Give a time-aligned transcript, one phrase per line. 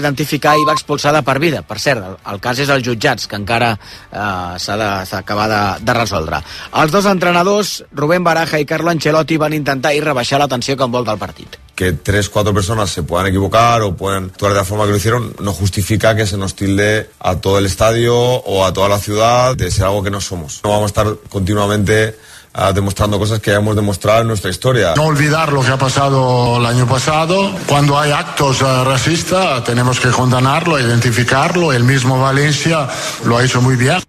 [0.00, 1.62] identificar i va expulsar de per vida.
[1.62, 5.86] Per cert, el, el cas és els jutjats, que encara eh, s'ha d'acabar de, de,
[5.86, 6.42] de resoldre.
[6.82, 10.88] Els dos entrenadors, Rubén Baraja i Carlo Ancelotti, van intentar ir rebaixar la tensió que
[10.88, 11.60] envolta el partit.
[11.80, 14.98] que tres, cuatro personas se puedan equivocar o puedan actuar de la forma que lo
[14.98, 18.98] hicieron, no justifica que se nos tilde a todo el estadio o a toda la
[18.98, 20.60] ciudad de ser algo que no somos.
[20.62, 22.18] No vamos a estar continuamente
[22.54, 24.94] uh, demostrando cosas que hemos demostrado en nuestra historia.
[24.96, 27.50] No olvidar lo que ha pasado el año pasado.
[27.66, 31.72] Cuando hay actos uh, racistas tenemos que condenarlo, identificarlo.
[31.72, 32.88] El mismo Valencia
[33.24, 34.00] lo ha hecho muy bien.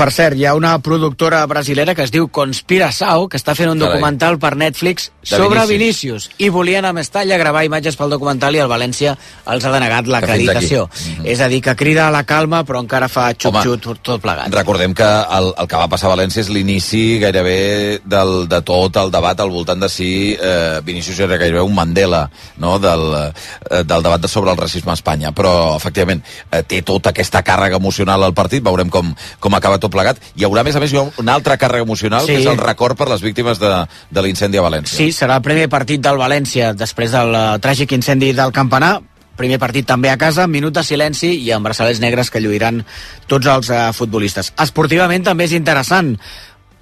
[0.00, 3.76] Per cert, hi ha una productora brasilera que es diu Conspiração, que està fent un
[3.76, 3.98] Carai.
[3.98, 5.68] documental per Netflix De sobre Vinícius.
[5.68, 6.28] Vinícius.
[6.40, 9.12] I volien a Mestalla gravar imatges pel documental i el València
[9.44, 10.86] els ha denegat l'acreditació.
[10.88, 11.28] Fins aquí.
[11.28, 14.48] És a dir, que crida a la calma, però encara fa xup-xut tot plegat.
[14.54, 18.96] Recordem que el, el que va passar a València és l'inici gairebé del, de tot
[18.96, 22.22] el debat al voltant de si eh, Vinícius era gairebé un Mandela
[22.56, 22.78] no?
[22.80, 25.36] del, eh, del debat de sobre el racisme a Espanya.
[25.36, 29.89] Però, efectivament, eh, té tota aquesta càrrega emocional al partit, veurem com, com acaba tot
[29.90, 30.20] plegat.
[30.36, 32.32] Hi haurà, a més a més, una altra càrrega emocional, Sí.
[32.34, 34.96] que és el record per les víctimes de, de l'incendi a València.
[34.96, 39.00] Sí, serà el primer partit del València després del eh, tràgic incendi del campanar.
[39.40, 42.84] Primer partit també a casa, minut de silenci i amb braçalets negres que lluiran
[43.26, 44.52] tots els eh, futbolistes.
[44.60, 46.16] Esportivament també és interessant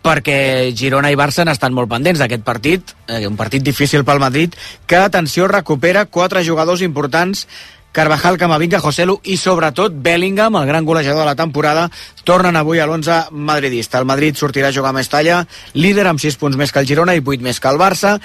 [0.03, 4.55] perquè Girona i Barça n'estan molt pendents d'aquest partit, eh, un partit difícil pel Madrid,
[4.87, 7.47] que, atenció, recupera quatre jugadors importants
[7.93, 11.89] Carvajal, Camavinga, Joselu i sobretot Bellingham, el gran golejador de la temporada,
[12.25, 13.99] tornen avui a l'11 madridista.
[13.99, 15.41] El Madrid sortirà a jugar a Mestalla,
[15.75, 18.19] líder amb 6 punts més que el Girona i 8 més que el Barça.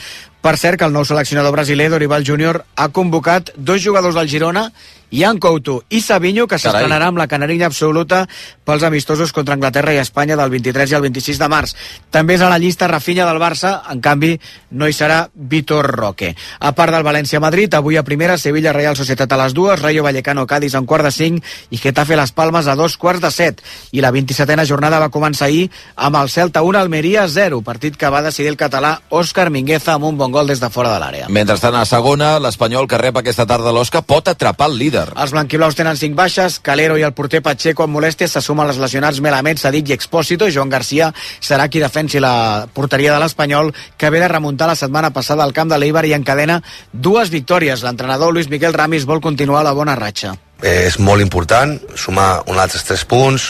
[0.44, 4.68] Per cert, que el nou seleccionador brasiler, Dorival Júnior, ha convocat dos jugadors del Girona,
[5.14, 8.24] Ian Couto i Savinho, que s'estrenarà amb la canarilla absoluta
[8.66, 11.76] pels amistosos contra Anglaterra i Espanya del 23 i el 26 de març.
[12.10, 14.34] També és a la llista Rafinha del Barça, en canvi
[14.72, 16.32] no hi serà Vitor Roque.
[16.60, 20.48] A part del València-Madrid, avui a primera, Sevilla Real Societat a les dues, Rayo Vallecano
[20.48, 23.62] Cádiz a un quart de cinc i Getafe Las Palmes a dos quarts de set.
[23.92, 28.10] I la 27a jornada va començar ahir amb el Celta 1 Almeria 0, partit que
[28.10, 31.30] va decidir el català Òscar Mingueza amb un bon gol des de fora de l'àrea.
[31.30, 35.03] Mentrestant, a segona, l'Espanyol que rep aquesta tarda l'Osca pot atrapar el líder.
[35.12, 38.80] Els blanquiblaus tenen cinc baixes, Calero i el porter Pacheco amb molèsties se sumen les
[38.82, 43.74] lesionats Melamed, Sadik i Expósito, i Joan Garcia serà qui defensi la porteria de l'Espanyol,
[43.98, 46.62] que ve de remuntar la setmana passada al camp de l'Eibar i encadena
[46.92, 47.84] dues victòries.
[47.84, 50.36] L'entrenador Luis Miguel Ramis vol continuar la bona ratxa.
[50.64, 53.50] és molt important sumar uns altres tres punts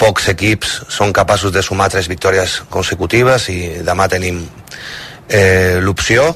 [0.00, 4.40] pocs equips són capaços de sumar tres victòries consecutives i demà tenim
[5.28, 6.26] eh, l'opció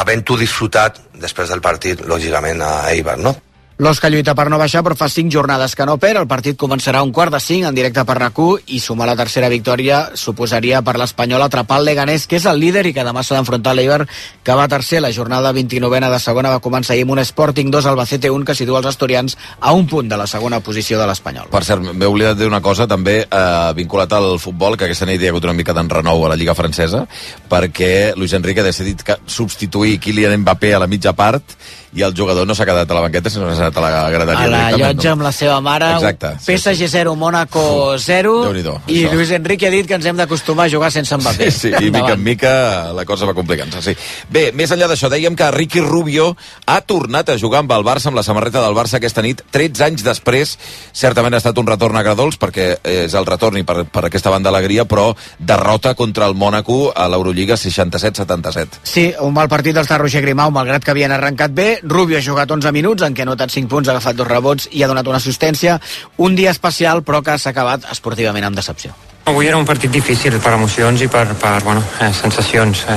[0.00, 3.36] havent-ho disfrutat després del partit lògicament a Eibar no?
[3.78, 6.18] L'Osca lluita per no baixar, però fa cinc jornades que no perd.
[6.18, 9.46] El partit començarà un quart de cinc en directe per rac i sumar la tercera
[9.48, 13.36] victòria suposaria per l'Espanyol atrapar el Leganés, que és el líder i que demà s'ha
[13.36, 14.00] d'enfrontar l'Eibar,
[14.42, 14.98] que va tercer.
[15.00, 18.56] La jornada 29a de segona va començar ahir amb un Sporting 2 Albacete 1 que
[18.58, 21.46] situa els asturians a un punt de la segona posició de l'Espanyol.
[21.54, 25.06] Per cert, m'he oblidat de dir una cosa també eh, vinculat al futbol, que aquesta
[25.06, 27.06] nit hi ha hagut una mica d'enrenou a la Lliga Francesa,
[27.46, 31.54] perquè Luis Enrique ha decidit substituir Kylian Mbappé a la mitja part
[31.94, 34.44] i el jugador no s'ha quedat a la banqueta, sinó que quedat a la graderia.
[34.44, 39.04] A la llotja amb la seva mare, Exacte, sí, PSG 0, Mónaco 0, Déu-n'hi-do, i
[39.04, 39.14] això.
[39.14, 41.50] Luis Enrique ha dit que ens hem d'acostumar a jugar sense Mbappé.
[41.50, 42.52] Sí, sí, i mica en mica
[42.96, 43.96] la cosa va complicant-se, sí.
[44.30, 46.30] Bé, més enllà d'això, dèiem que Ricky Rubio
[46.66, 49.84] ha tornat a jugar amb el Barça, amb la samarreta del Barça aquesta nit, 13
[49.88, 50.56] anys després.
[50.92, 54.52] Certament ha estat un retorn agradols, perquè és el retorn i per, per aquesta banda
[54.52, 58.82] alegria, però derrota contra el Mònaco a l'Eurolliga 67-77.
[58.82, 61.68] Sí, un mal partit dels de Roger Grimau, malgrat que havien arrencat bé.
[61.82, 64.70] Rubio ha jugat 11 minuts, en què ha notat 5 punts, ha agafat dos rebots
[64.72, 65.78] i ha donat una assistència.
[66.16, 68.94] Un dia especial, però que s'ha acabat esportivament amb decepció.
[69.28, 72.86] Avui era un partit difícil per emocions i per, per bueno, eh, sensacions.
[72.88, 72.94] Eh,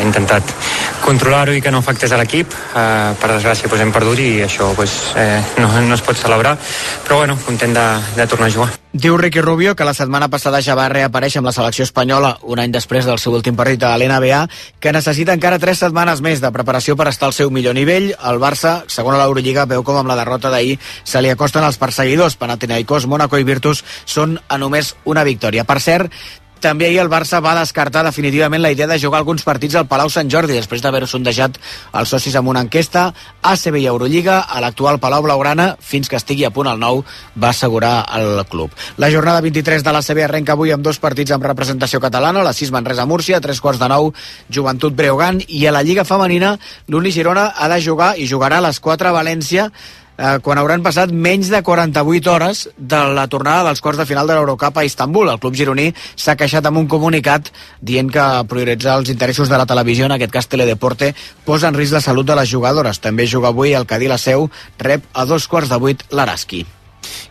[0.00, 0.50] he intentat
[1.04, 2.50] controlar-ho i que no afectés a l'equip.
[2.50, 6.56] Eh, per desgràcia pues, hem perdut i això pues, eh, no, no es pot celebrar.
[7.06, 7.88] Però bueno, content de,
[8.18, 8.72] de tornar a jugar.
[8.98, 12.58] Diu Ricky Rubio que la setmana passada ja va reaparèixer amb la selecció espanyola un
[12.58, 14.40] any després del seu últim partit a l'NBA,
[14.82, 18.08] que necessita encara tres setmanes més de preparació per estar al seu millor nivell.
[18.18, 21.78] El Barça, segon a l'Eurolliga, veu com amb la derrota d'ahir se li acosten els
[21.78, 22.34] perseguidors.
[22.42, 25.62] Panathinaikos, Mónaco i Virtus són a només una victòria.
[25.62, 26.10] Per cert,
[26.60, 30.10] també ahir el Barça va descartar definitivament la idea de jugar alguns partits al Palau
[30.10, 31.58] Sant Jordi després d'haver sondejat
[31.98, 33.12] els socis amb una enquesta.
[33.42, 37.04] ACB i Eurolliga, a l'actual Palau Blaugrana, fins que estigui a punt el nou,
[37.36, 38.74] va assegurar el club.
[38.96, 42.74] La jornada 23 de l'ACB arrenca avui amb dos partits amb representació catalana, la 6
[42.74, 44.12] Manresa-Múrcia, a tres quarts de nou
[44.50, 46.56] Joventut Breogant, i a la Lliga Femenina
[46.88, 49.70] l'Uni Girona ha de jugar i jugarà a les 4 a València
[50.18, 54.26] eh, quan hauran passat menys de 48 hores de la tornada dels quarts de final
[54.26, 55.30] de l'Eurocup a Istanbul.
[55.32, 59.66] El club gironí s'ha queixat amb un comunicat dient que prioritzar els interessos de la
[59.66, 63.00] televisió, en aquest cas Teledeporte, posa en risc la salut de les jugadores.
[63.00, 66.66] També juga avui el Cadí la Seu, rep a dos quarts de vuit l'Araski.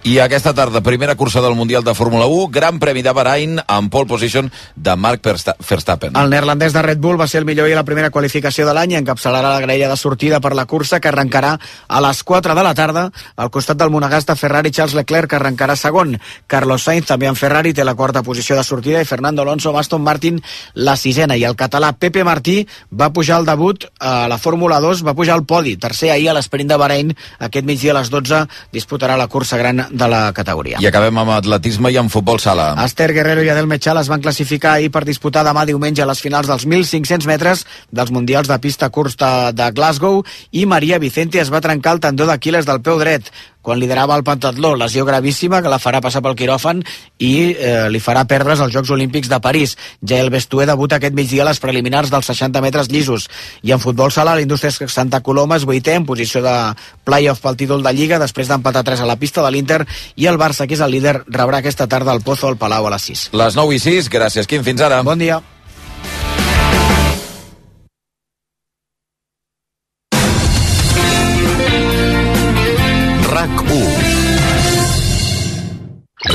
[0.07, 3.91] I aquesta tarda, primera cursa del Mundial de Fórmula 1, Gran Premi de Bahrain amb
[3.91, 6.15] pole position de Mark Verstappen.
[6.15, 8.93] El neerlandès de Red Bull va ser el millor i la primera qualificació de l'any
[8.93, 11.57] i encapçalarà la graella de sortida per la cursa que arrencarà
[11.87, 15.39] a les 4 de la tarda al costat del monegasc de Ferrari Charles Leclerc que
[15.41, 16.15] arrencarà segon.
[16.47, 19.81] Carlos Sainz també en Ferrari té la quarta posició de sortida i Fernando Alonso amb
[19.81, 20.39] Aston Martin
[20.73, 25.03] la sisena i el català Pepe Martí va pujar al debut a la Fórmula 2,
[25.03, 27.13] va pujar al podi, tercer ahir a l'esprint de Bahrain,
[27.43, 30.79] aquest migdia a les 12 disputarà la cursa gran de la categoria.
[30.83, 32.69] I acabem amb atletisme i amb futbol sala.
[32.85, 36.21] Esther Guerrero i Adel Mechal es van classificar ahir per disputar demà diumenge a les
[36.23, 41.51] finals dels 1.500 metres dels Mundials de pista curta de Glasgow i Maria Vicente es
[41.53, 43.31] va trencar el tendó d'Aquiles del peu dret
[43.67, 46.85] quan liderava el pentatló, lesió gravíssima que la farà passar pel quiròfan
[47.19, 49.75] i eh, li farà perdre's als Jocs Olímpics de París.
[50.07, 53.27] el Bestué debuta aquest migdia a les preliminars dels 60 metres llisos.
[53.63, 56.55] I en futbol sala, l'Indústria Santa Coloma és vuitè en posició de
[57.03, 59.81] play-off pel títol de Lliga després d'empatar 3 a la pista de l'Inter
[60.15, 62.95] i el Barça, que és el líder, rebrà aquesta tarda el Pozo al Palau a
[62.95, 63.27] les 6.
[63.35, 65.03] Les 9 i 6, gràcies Quim, fins ara.
[65.03, 65.43] Bon dia.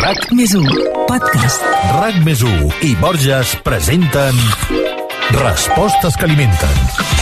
[0.00, 0.68] RAC més 1,
[1.08, 1.64] podcast.
[1.98, 4.38] RAC més 1 i Borges presenten
[5.36, 7.21] Respostes que alimenten.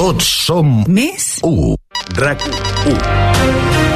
[0.00, 0.68] tots som...
[0.88, 1.26] Més?
[1.44, 1.76] U.
[2.16, 2.46] RAC
[2.88, 3.89] 1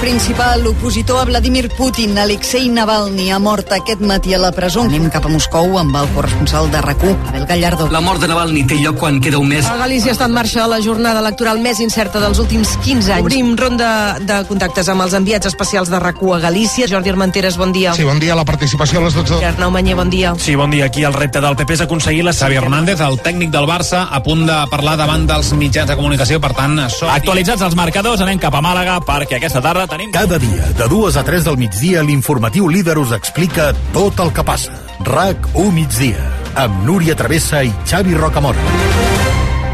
[0.00, 4.84] principal opositor a Vladimir Putin, Alexei Navalny, ha mort aquest matí a la presó.
[4.84, 7.88] Anem cap a Moscou amb el corresponsal de rac Abel Gallardo.
[7.90, 9.66] La mort de Navalny té lloc quan queda un mes.
[9.66, 13.26] A Galícia està en marxa la jornada electoral més incerta dels últims 15 anys.
[13.26, 16.86] Obrim ronda de contactes amb els enviats especials de rac a Galícia.
[16.88, 17.92] Jordi Armenteres, bon dia.
[17.94, 18.36] Sí, bon dia.
[18.38, 19.42] La participació a les 12.
[19.44, 20.34] Arnau Manyer, bon dia.
[20.38, 20.86] Sí, bon dia.
[20.86, 24.22] Aquí el repte del PP és aconseguir la Xavi Hernández, el tècnic del Barça, a
[24.22, 26.40] punt de parlar davant dels mitjans de comunicació.
[26.40, 27.10] Per tant, som...
[27.10, 30.12] actualitzats els marcadors, anem cap a Màlaga perquè aquesta tarda tenim...
[30.14, 34.46] Cada dia de 2 a 3 del migdia, l'informatiu líder us explica tot el que
[34.46, 34.74] passa.
[35.04, 36.26] RAC 1 migdia,
[36.64, 38.62] amb Núria Travessa i Xavi Rocamora.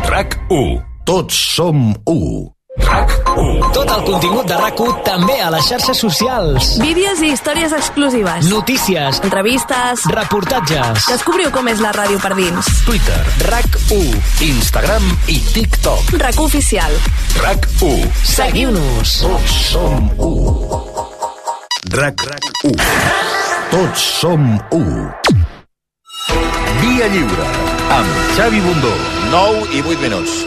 [0.08, 0.78] RAC 1.
[1.04, 2.30] Tots som 1.
[2.80, 3.19] RAC1.
[3.70, 6.70] Tot el contingut de rac també a les xarxes socials.
[6.82, 8.48] Vídeos i històries exclusives.
[8.50, 9.20] Notícies.
[9.22, 10.04] Entrevistes.
[10.10, 11.06] Reportatges.
[11.10, 12.70] Descobriu com és la ràdio per dins.
[12.86, 13.20] Twitter.
[13.46, 14.18] RAC1.
[14.48, 16.14] Instagram i TikTok.
[16.22, 16.96] RAC oficial.
[17.44, 18.08] RAC1.
[18.34, 19.16] Seguiu-nos.
[19.26, 20.90] Tots som 1.
[22.00, 22.74] RAC1.
[23.70, 25.50] Tots som 1.
[26.80, 27.46] Via Lliure,
[27.94, 28.94] amb Xavi Bundó.
[29.30, 30.40] 9 i 8 minuts.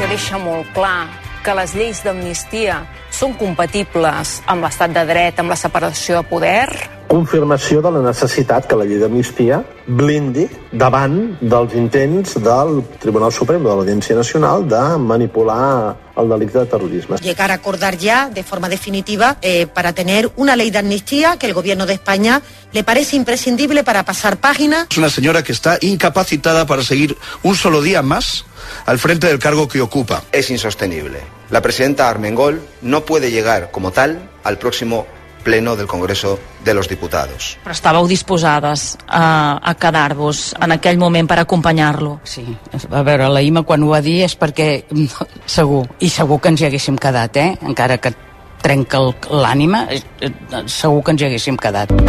[0.00, 1.10] Venècia deixa molt clar
[1.44, 2.78] que les lleis d'amnistia
[3.20, 6.68] són compatibles amb l'estat de dret, amb la separació de poder?
[7.10, 9.58] Confirmació de la necessitat que la llei d'amnistia
[9.98, 16.70] blindi davant dels intents del Tribunal Suprem de l'Audiència Nacional de manipular el delicte de
[16.70, 17.16] terrorismo.
[17.16, 21.46] Llegar a acordar ya de forma definitiva eh, para tener una ley de amnistía que
[21.46, 22.40] el gobierno de España
[22.72, 24.86] le parece imprescindible para pasar página.
[24.88, 28.46] Es una señora que está incapacitada para seguir un solo día más
[28.86, 30.22] al frente del cargo que ocupa.
[30.32, 31.39] Es insostenible.
[31.50, 35.06] La presidenta Armengol no puede llegar como tal al próximo
[35.42, 37.58] pleno del Congreso de los Diputados.
[37.64, 42.20] Però estàveu disposades a, a quedar-vos en aquell moment per acompanyar-lo?
[42.22, 42.44] Sí,
[42.92, 44.84] a veure, la Ima quan ho va dir és perquè
[45.58, 47.56] segur, i segur que ens hi haguéssim quedat, eh?
[47.66, 48.12] encara que
[48.60, 49.00] trenca
[49.32, 50.30] l'ànima, eh,
[50.68, 51.90] segur que ens hi haguéssim quedat.
[51.90, 52.04] Em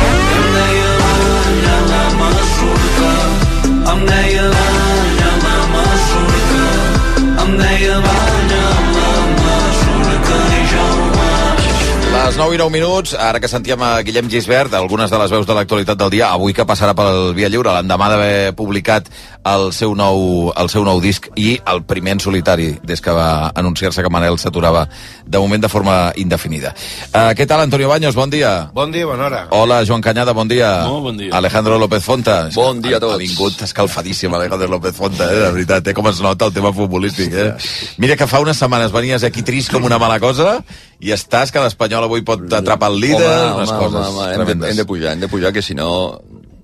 [4.07, 4.61] deia la,
[5.71, 6.75] la surta,
[7.41, 8.40] em deia la,
[12.21, 15.45] Les 9 i 9 minuts, ara que sentíem a Guillem Gisbert, algunes de les veus
[15.49, 19.07] de l'actualitat del dia, avui que passarà pel Via Lliure, l'endemà d'haver publicat
[19.49, 23.49] el seu, nou, el seu nou disc i el primer en solitari, des que va
[23.57, 24.83] anunciar-se que Manel s'aturava
[25.25, 26.75] de moment de forma indefinida.
[27.09, 28.13] Uh, què tal, Antonio Baños?
[28.13, 28.69] Bon dia.
[28.75, 29.41] Bon dia, bona hora.
[29.57, 30.69] Hola, Joan Canyada, bon dia.
[30.85, 31.33] Molt bon dia.
[31.41, 32.37] Alejandro López Fonta.
[32.53, 33.17] Bon dia a tots.
[33.17, 36.69] Ha vingut escalfadíssim Alejandro López Fonta, eh, de veritat, eh, com es nota el tema
[36.71, 37.33] futbolístic.
[37.33, 37.49] Eh?
[37.97, 40.59] Mira que fa unes setmanes venies aquí trist com una mala cosa
[41.01, 44.33] i estàs que l'Espanyol avui pot atrapar el líder, home, unes home, coses home, home,
[44.35, 45.89] hem, de, hem de pujar, hem de pujar, que si no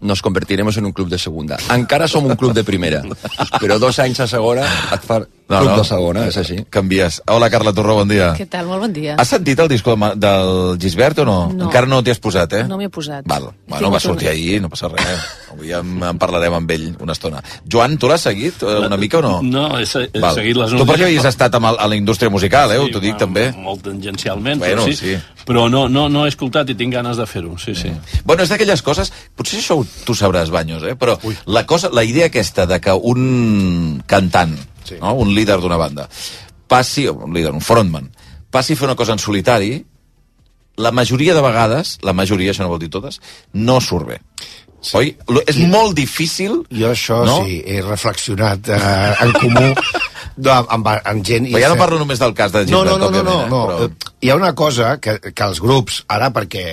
[0.01, 1.57] nos convertiremos en un club de segunda.
[1.73, 3.01] Encara som un club de primera,
[3.61, 5.75] però dos anys a segona et fa No, club no.
[5.79, 6.57] de segona, és així.
[6.69, 7.21] Canvies.
[7.31, 8.33] Hola, Carla Torró, bon dia.
[8.35, 8.65] Què tal?
[8.67, 9.13] Molt bon dia.
[9.15, 11.37] Has sentit el disco del Gisbert o no?
[11.55, 11.69] No.
[11.69, 12.63] Encara no t'hi has posat, eh?
[12.67, 13.23] No m'hi he posat.
[13.25, 13.45] Val.
[13.65, 15.23] Bueno, Tinc va sortir ahir, no passa res.
[15.53, 17.39] Avui en, en parlarem amb ell una estona.
[17.63, 19.31] Joan, tu l'has seguit eh, una mica o no?
[19.41, 20.35] No, he, se- he Val.
[20.35, 22.81] seguit les Tu perquè notícies, havies estat amb el, a la indústria musical, eh?
[22.83, 23.47] Sí, T'ho dic va, també.
[23.55, 24.99] Molt tangencialment, Bueno, però sí.
[24.99, 25.15] sí.
[25.47, 27.87] Però no, no, no he escoltat i tinc ganes de fer-ho, sí, sí.
[28.27, 29.13] Bueno, és d'aquelles coses...
[29.37, 30.95] Potser això ho- tu sabràs, Banyos, eh?
[30.99, 34.99] Però la, cosa, la idea aquesta de que un cantant, sí.
[35.01, 35.15] no?
[35.19, 36.07] un líder d'una banda,
[36.67, 38.09] passi, o un líder, un frontman,
[38.51, 39.71] passi a fer una cosa en solitari,
[40.77, 43.19] la majoria de vegades, la majoria, això no vol dir totes,
[43.53, 44.21] no surt bé.
[44.77, 44.93] Sí.
[44.99, 45.15] Oi?
[45.49, 46.61] És molt difícil...
[46.69, 47.39] Jo això no?
[47.43, 49.71] sí, he reflexionat eh, en comú
[50.37, 51.49] no, amb, amb gent...
[51.51, 53.63] Però ja no parlo només del cas de No, Gilbert, no, no, no, no, no.
[53.85, 53.89] eh?
[53.89, 54.13] Però...
[54.21, 56.65] Hi ha una cosa que, que els grups, ara perquè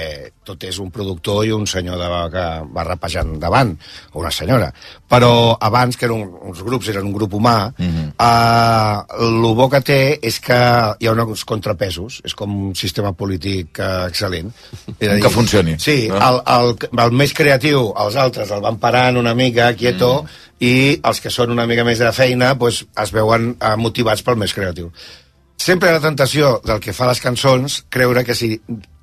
[0.45, 2.45] tot és un productor i un senyor de, que
[2.77, 3.73] va rapejant davant,
[4.13, 4.69] o una senyora,
[5.11, 7.89] però abans, que eren uns grups, eren un grup humà, mm.
[7.89, 8.09] -hmm.
[8.29, 10.61] eh, el bo que té és que
[11.01, 14.53] hi ha uns contrapesos, és com un sistema polític eh, excel·lent.
[14.99, 16.17] És a Que funcioni, Sí, no?
[16.17, 20.54] el, el, el més creatiu, els altres el van parant una mica, quieto, mm.
[20.65, 24.41] I els que són una mica més de feina pues, es veuen eh, motivats pel
[24.41, 24.91] més creatiu.
[25.61, 28.57] Sempre la tentació del que fa les cançons creure que si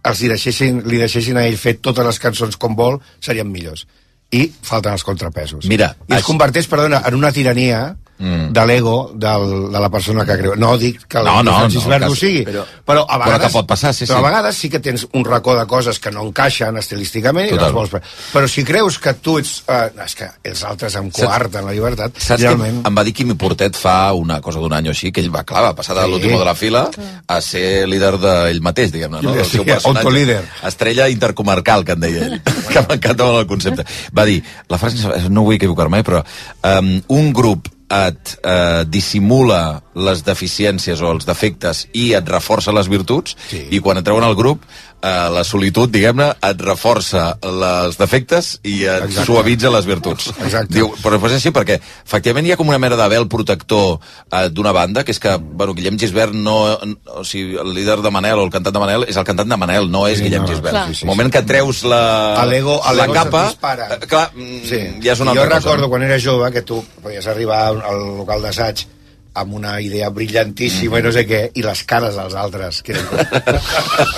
[0.03, 3.85] els hi deixessin, li deixessin a ell fer totes les cançons com vol, serien millors.
[4.31, 5.67] I falten els contrapesos.
[5.67, 7.81] Mira, I es converteix, perdona, en una tirania
[8.21, 8.51] Mm.
[8.53, 10.53] de l'ego del, de la persona que creu.
[10.55, 13.05] No dic que el No, no, Francis no, Verd que- ho sigui, però- però, però
[13.07, 13.47] a però vegades...
[13.47, 14.23] que pot passar, sí, però sí.
[14.23, 17.65] a vegades sí que tens un racó de coses que no encaixen estilísticament i Total.
[17.65, 17.95] les vols...
[18.31, 19.63] Però si creus que tu ets...
[19.67, 22.83] Eh, és que els altres em coarten la llibertat, Saps realment...
[22.83, 25.31] que em va dir Quimi Portet fa una cosa d'un any o així, que ell
[25.33, 26.11] va, clar, va passar de Sí.
[26.11, 26.85] l'último de la fila
[27.27, 29.33] a ser líder d'ell mateix, diguem-ne, no?
[29.43, 29.97] Sí, seu personatge.
[30.05, 30.39] autolíder.
[30.67, 32.41] Estrella intercomarcal, que en deia ell.
[32.71, 33.85] que m'encanta molt el concepte.
[34.17, 36.21] Va dir, la frase, no vull equivocar-me, però
[36.77, 42.87] um, un grup et eh, dissimula les deficiències o els defectes i et reforça les
[42.91, 43.65] virtuts, sí.
[43.75, 44.63] i quan et treuen al grup,
[45.03, 49.25] eh, la solitud, diguem-ne, et reforça els defectes i et Exacte.
[49.25, 50.29] suavitza les virtuts.
[50.45, 50.73] Exacte.
[50.73, 53.99] Diu, però és així perquè efectivament hi ha com una mena de vel protector
[54.31, 56.77] eh, d'una banda, que és que, bueno, Guillem Gisbert no,
[57.17, 59.57] o sigui, el líder de Manel o el cantant de Manel és el cantant de
[59.57, 60.71] Manel, no és Sí, Guillem no, Gisbert.
[60.75, 60.87] clar.
[60.89, 64.79] Sí, sí, el moment que treus la, A l'ego a la capa, eh, clar, Sí.
[65.03, 65.89] ja és una jo altra recordo cosa.
[65.89, 68.85] quan era jove que tu podies arribar al local d'assaig
[69.33, 73.05] amb una idea brillantíssima i no sé què, i les cares dels altres, que eren...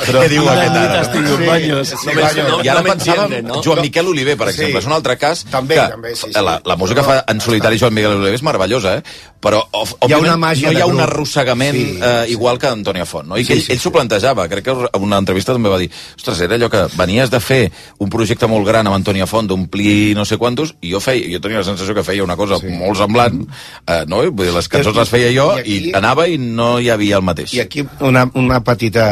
[0.08, 1.04] Què diu aquest ara?
[1.06, 1.92] Sí, sí, Banyos.
[1.92, 2.64] sí, Banyos.
[2.66, 3.62] I ara No pensàvem no?
[3.66, 4.56] Joan Miquel Oliver, per Sí.
[4.56, 4.80] exemple.
[4.82, 6.42] És un altre cas També, que també, sí, sí.
[6.42, 9.04] La, la música fa en solitari Joan Miquel Oliver és meravellosa, eh?
[9.44, 12.68] però ò- Hi ha una màgia no hi ha un arrossegament Sí, eh, igual que
[12.68, 13.28] Antonia Font.
[13.28, 13.38] No?
[13.38, 14.48] I que Sí, ell, sí, ell s'ho plantejava.
[14.50, 17.72] Crec que en una entrevista també va dir ostres, era allò que venies de fer
[18.00, 21.42] un projecte molt gran amb Antonia Font, d'omplir no sé quantos, i jo feia, jo
[21.44, 22.68] tenia la sensació que feia una cosa sí.
[22.72, 23.44] molt semblant,
[23.86, 24.24] eh, no?
[24.32, 27.26] Vull dir, les cançons les feia jo i, i anava i no hi havia el
[27.28, 27.54] mateix.
[27.54, 29.06] I aquí una, una petita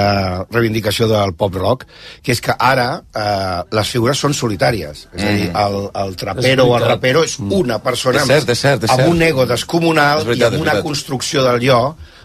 [0.52, 1.86] reivindicació del pop-rock,
[2.24, 5.06] que és que ara eh, les figures són solitàries.
[5.14, 5.58] És a dir, Mm.
[5.58, 9.02] el, el trapero o el rapero és una persona És cert, és cert, és amb
[9.02, 9.12] cert.
[9.12, 11.80] un ego descomunal veritat, i amb una construcció del jo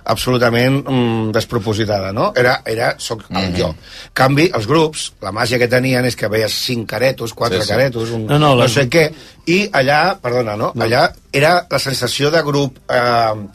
[0.07, 2.33] absolutament mm, despropositada, no?
[2.37, 3.57] Era, era soc el Mhm.
[3.59, 3.69] jo.
[3.69, 7.67] En canvi, els grups, la màgia que tenien és que veies cinc caretos, quatre Sí,
[7.67, 7.73] sí.
[7.75, 9.13] caretos, un, No, no, no, no, sé què,
[9.47, 10.73] i allà, perdona, no?
[10.77, 12.79] Allà era la sensació de grup...
[12.89, 13.47] Eh,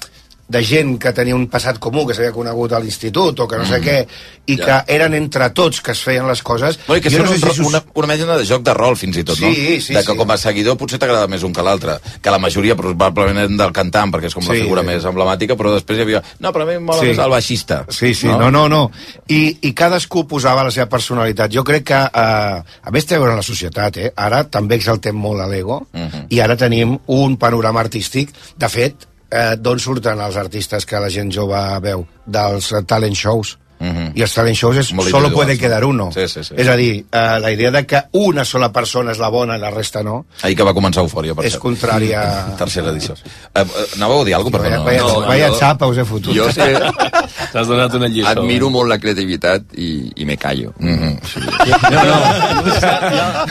[0.51, 3.65] de gent que tenia un passat comú, que s'havia conegut a l'institut o que no
[3.65, 3.83] sé Mm.
[3.85, 4.07] què,
[4.51, 4.65] i Ja.
[4.85, 6.77] que eren entre tots que es feien les coses.
[6.87, 8.73] No, i que Jo no sé un, si us- una, una mena de joc de
[8.73, 9.47] rol, fins i tot, no?
[9.47, 10.17] Sí, sí, de que sí.
[10.17, 13.71] com a seguidor potser t'agrada més un que l'altre, que la majoria probablement eren del
[13.71, 14.87] cantant, perquè és com la Sí, figura sí.
[14.87, 16.23] més emblemàtica, però després hi havia...
[16.39, 17.07] No, però a mi em mola Sí.
[17.07, 17.85] més el baixista.
[17.89, 18.91] Sí, sí, no, no, no.
[19.29, 21.51] I, I cadascú posava la seva personalitat.
[21.53, 24.11] Jo crec que, eh, a més té a veure la societat, eh?
[24.17, 26.25] ara també exaltem molt l'ego, Mhm.
[26.29, 28.29] i ara tenim un panorama artístic.
[28.57, 32.05] De fet, eh, d'on surten els artistes que la gent jove veu?
[32.25, 33.55] Dels talent shows.
[33.81, 34.11] -huh.
[34.15, 35.59] i els talent shows és Molt solo puede no?
[35.59, 36.11] quedar uno.
[36.11, 36.53] Sí, sí, sí.
[36.57, 39.59] És a dir, eh, la idea de que una sola persona és la bona i
[39.59, 41.63] la resta no, Ahir que va començar Eufòria, per és cert.
[41.63, 42.45] contrària...
[42.57, 43.13] Tercera edició.
[43.53, 44.69] Eh, eh, anàveu a dir alguna cosa?
[44.69, 45.05] Vaya, Perdó.
[45.07, 46.35] vaya, No, vaya jo- xapa us he fotut.
[46.35, 46.79] Jo que
[47.51, 48.29] T'has donat una lliçó.
[48.29, 50.73] admiro molt la creativitat i, i me callo.
[50.79, 51.19] Mm -hmm.
[51.23, 51.39] sí.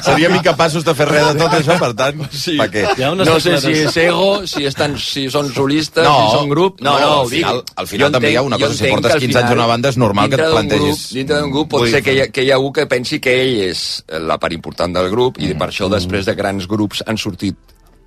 [0.05, 2.57] Seríem incapaços de fer res de tot això, per tant, sí.
[2.57, 2.85] per què?
[3.15, 6.81] No sé si és ego, si, estan, si són solistes, No, si són grup...
[6.81, 7.47] No, no, no, al dic.
[7.47, 9.53] al final Jo també hi ha una cosa, si portes que al 15 anys a
[9.55, 12.21] una banda és normal que et plantegis- Grup, dintre d'un grup pot ser que hi,
[12.21, 15.39] ha, que hi ha algú que pensi que ell és la part important del grup
[15.41, 17.57] i per això després de grans grups han sortit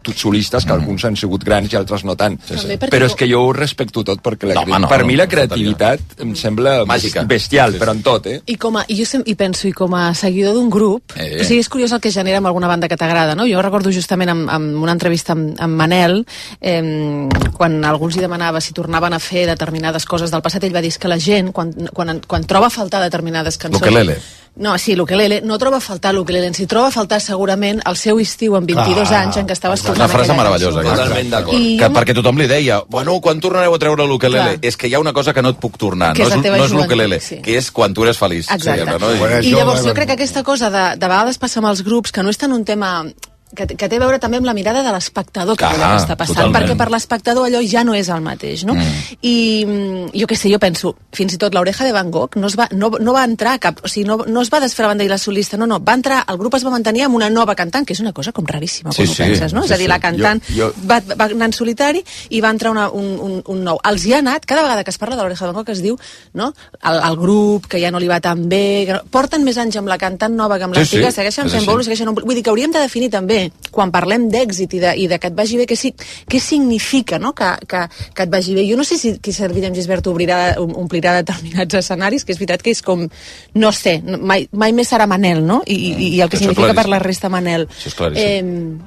[0.03, 2.37] tots solistes, que alguns han sigut grans i altres no tant.
[2.45, 4.87] Sí, perquè Però no- és que jo ho respecto tot, perquè la, No, home, no,
[4.89, 5.47] per mi no, la no faltaria.
[5.73, 7.23] creativitat em sembla Màgica.
[7.23, 7.83] bestial, Sí, sí.
[7.83, 8.41] però en tot, eh?
[8.45, 11.37] I, com a, i jo sem i penso, i com a seguidor d'un grup, Eh.
[11.37, 11.41] eh.
[11.41, 13.47] o sigui, és curiós el que genera amb alguna banda que t'agrada, no?
[13.47, 16.25] Jo recordo justament amb, amb una entrevista amb, amb Manel,
[16.61, 20.81] eh, quan algú els demanava si tornaven a fer determinades coses del passat, ell va
[20.81, 23.81] dir "És que la gent, quan, quan, quan troba a faltar determinades cançons...
[23.81, 24.17] L'ukelele.
[24.55, 28.19] No, sí, l'ukelele, no troba a faltar l'ukelele, si troba a faltar segurament el seu
[28.21, 30.83] estiu amb 22 Clar, anys en què estaves Una tocant frase meravellosa.
[30.85, 31.57] Totalment d'acord.
[31.57, 34.59] I Que, jo- perquè tothom li deia, bueno, quan tornareu a treure l'ukelele?
[34.61, 36.65] És que hi ha una cosa que no et puc tornar, Que no és no
[36.65, 37.41] és l'ukelele, sí.
[37.41, 38.45] que és quan tu eres feliç.
[38.51, 38.85] Exacte.
[38.85, 39.39] sempre, no?
[39.41, 42.11] I jo, llavors jo crec que aquesta cosa de, de vegades passa amb els grups
[42.11, 43.07] que no és tant un tema
[43.55, 46.35] que, que té a veure també amb la mirada de l'espectador que que està passant,
[46.35, 46.55] totalment.
[46.55, 48.73] perquè per l'espectador allò ja no és el mateix, no?
[48.73, 49.17] Mm.
[49.21, 52.47] I mm, jo què sé, jo penso, fins i tot l'oreja de Van Gogh no,
[52.47, 54.89] es va, no, no va entrar cap, o sigui, no, no es va desfer la
[54.93, 57.29] banda i la solista, no, no, va entrar, el grup es va mantenir amb una
[57.29, 59.61] nova cantant, que és una cosa com raríssima Sí, quan ho sí, penses, no?
[59.63, 59.93] sí, és a dir, sí.
[59.93, 63.41] la cantant Jo- jo- va, va anar en solitari i va entrar una, un, un,
[63.45, 63.79] un nou.
[63.89, 65.81] Els hi ha anat, cada vegada que es parla de l'oreja de Van Gogh es
[65.81, 65.97] diu,
[66.33, 66.53] no?
[66.83, 69.77] El, el grup, que ja no li va tan bé, que no, porten més anys
[69.79, 72.13] amb la cantant nova que amb Sí, l'antiga, sí, segueixen és fent bolos, segueixen...
[72.13, 75.27] Vull dir que hauríem de definir també, quan parlem d'èxit i, de, i de que
[75.27, 75.93] et vagi bé, què, si,
[76.29, 77.33] què significa no?
[77.33, 77.81] que, que,
[78.13, 78.65] que et vagi bé.
[78.69, 79.09] Jo no sé si,
[79.43, 83.07] el Guillem Gisbert obrirà, om- omplirà determinats escenaris, que és veritat que és com,
[83.55, 85.61] no sé, no- mai, mai més serà Manel, no?
[85.65, 87.67] I, i, i el que Això significa per la resta Manel.
[87.67, 88.79] Això és claríssim.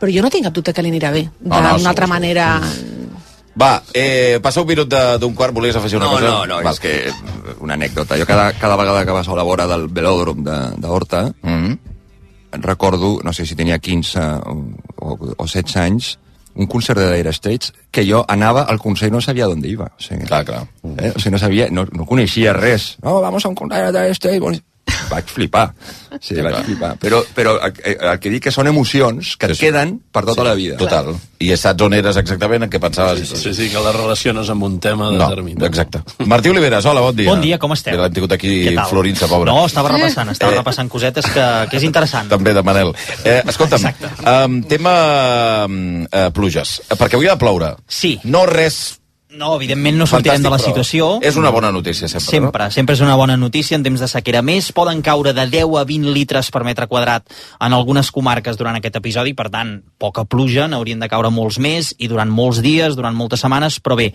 [0.00, 2.06] però jo no tinc cap dubte que li anirà bé, No, no, d'una segur, altra
[2.06, 2.60] manera...
[3.56, 6.26] Va, eh, passa un minut de- d'un quart, volies afegir una No, cosa?
[6.26, 6.72] no, no, Va.
[6.72, 7.12] és que eh,
[7.60, 8.18] una anècdota.
[8.18, 11.78] Jo cada, cada vegada que vas a la vora del velòdrom de- d'Horta, Mm -hmm.
[12.62, 14.54] Recordo, no sé si tenia 15 o,
[14.96, 16.18] o, o 16 anys,
[16.54, 19.90] un concert de Dire Straits que jo anava al concert i no sabia on iba.
[19.90, 20.62] O sigui, Clar, clar.
[20.96, 21.12] Eh?
[21.14, 22.94] O sigui, no sabia, no, no coneixia res.
[23.02, 24.62] No, vamos a un concert de Dire Straits.
[25.10, 25.66] Vaig flipar.
[26.20, 26.92] Sí, vaig flipar.
[27.02, 30.54] Però, però el, el que dic que són emocions que et queden per tota la
[30.54, 30.76] vida.
[30.80, 31.12] Total.
[31.44, 33.28] I saps on eres exactament, en què pensaves?
[33.28, 33.38] tot.
[33.40, 35.66] Sí, sí, que la relaciones amb un tema No, determinat.
[35.68, 36.00] exacte.
[36.30, 37.28] Martí Oliveres, hola, bon dia.
[37.30, 37.98] Bon dia, com esteu?
[38.00, 38.54] L'hem tingut aquí
[38.88, 39.50] florint-se, pobre.
[39.50, 40.58] No, estava repassant, estava Eh.
[40.62, 42.28] repassant cosetes que, que és interessant.
[42.30, 42.94] També de Manel.
[43.24, 43.84] Eh, escolta'm,
[44.24, 46.80] um, tema um, uh, pluges.
[46.88, 47.74] Perquè avui ha de ploure.
[47.88, 48.18] Sí.
[48.24, 49.00] No res
[49.34, 51.06] No, evidentment no sortirem de la fantàstic, però situació.
[51.26, 54.42] És una bona notícia, sempre, Sempre, sempre és una bona notícia en temps de sequera.
[54.46, 57.26] Més, poden caure de 10 a 20 litres per metre quadrat
[57.58, 61.94] en algunes comarques durant aquest episodi, per tant, poca pluja, n'haurien de caure molts més
[61.98, 64.12] i durant molts dies, durant moltes setmanes, però bé,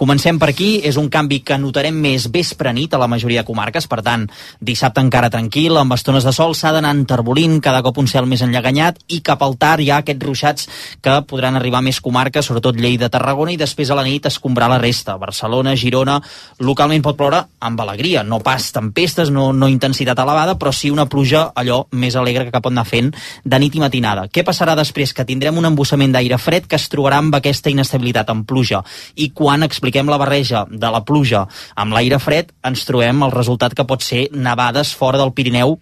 [0.00, 3.88] comencem per aquí, és un canvi que notarem més vespre-nit a la majoria de comarques,
[3.90, 4.28] per tant,
[4.60, 8.44] dissabte encara tranquil, amb estones de sol, s'ha d'anar enterbolint, cada cop un cel més
[8.46, 10.70] enllaganyat, i cap al tard hi ha aquests ruixats
[11.02, 14.68] que podran arribar a més comarques, sobretot Lleida, Tarragona, i després a la nit escombrar
[14.68, 15.16] la resta.
[15.16, 16.20] Barcelona, Girona,
[16.58, 21.06] localment pot ploure amb alegria, no pas tempestes, no, no intensitat elevada, però sí una
[21.06, 23.10] pluja allò més alegre que pot anar fent
[23.44, 24.28] de nit i matinada.
[24.28, 25.12] Què passarà després?
[25.12, 28.82] Que tindrem un embussament d'aire fred que es trobarà amb aquesta inestabilitat, amb pluja.
[29.16, 31.46] I quan expliquem la barreja de la pluja
[31.76, 35.78] amb l'aire fred, ens trobem el resultat que pot ser nevades fora del Pirineu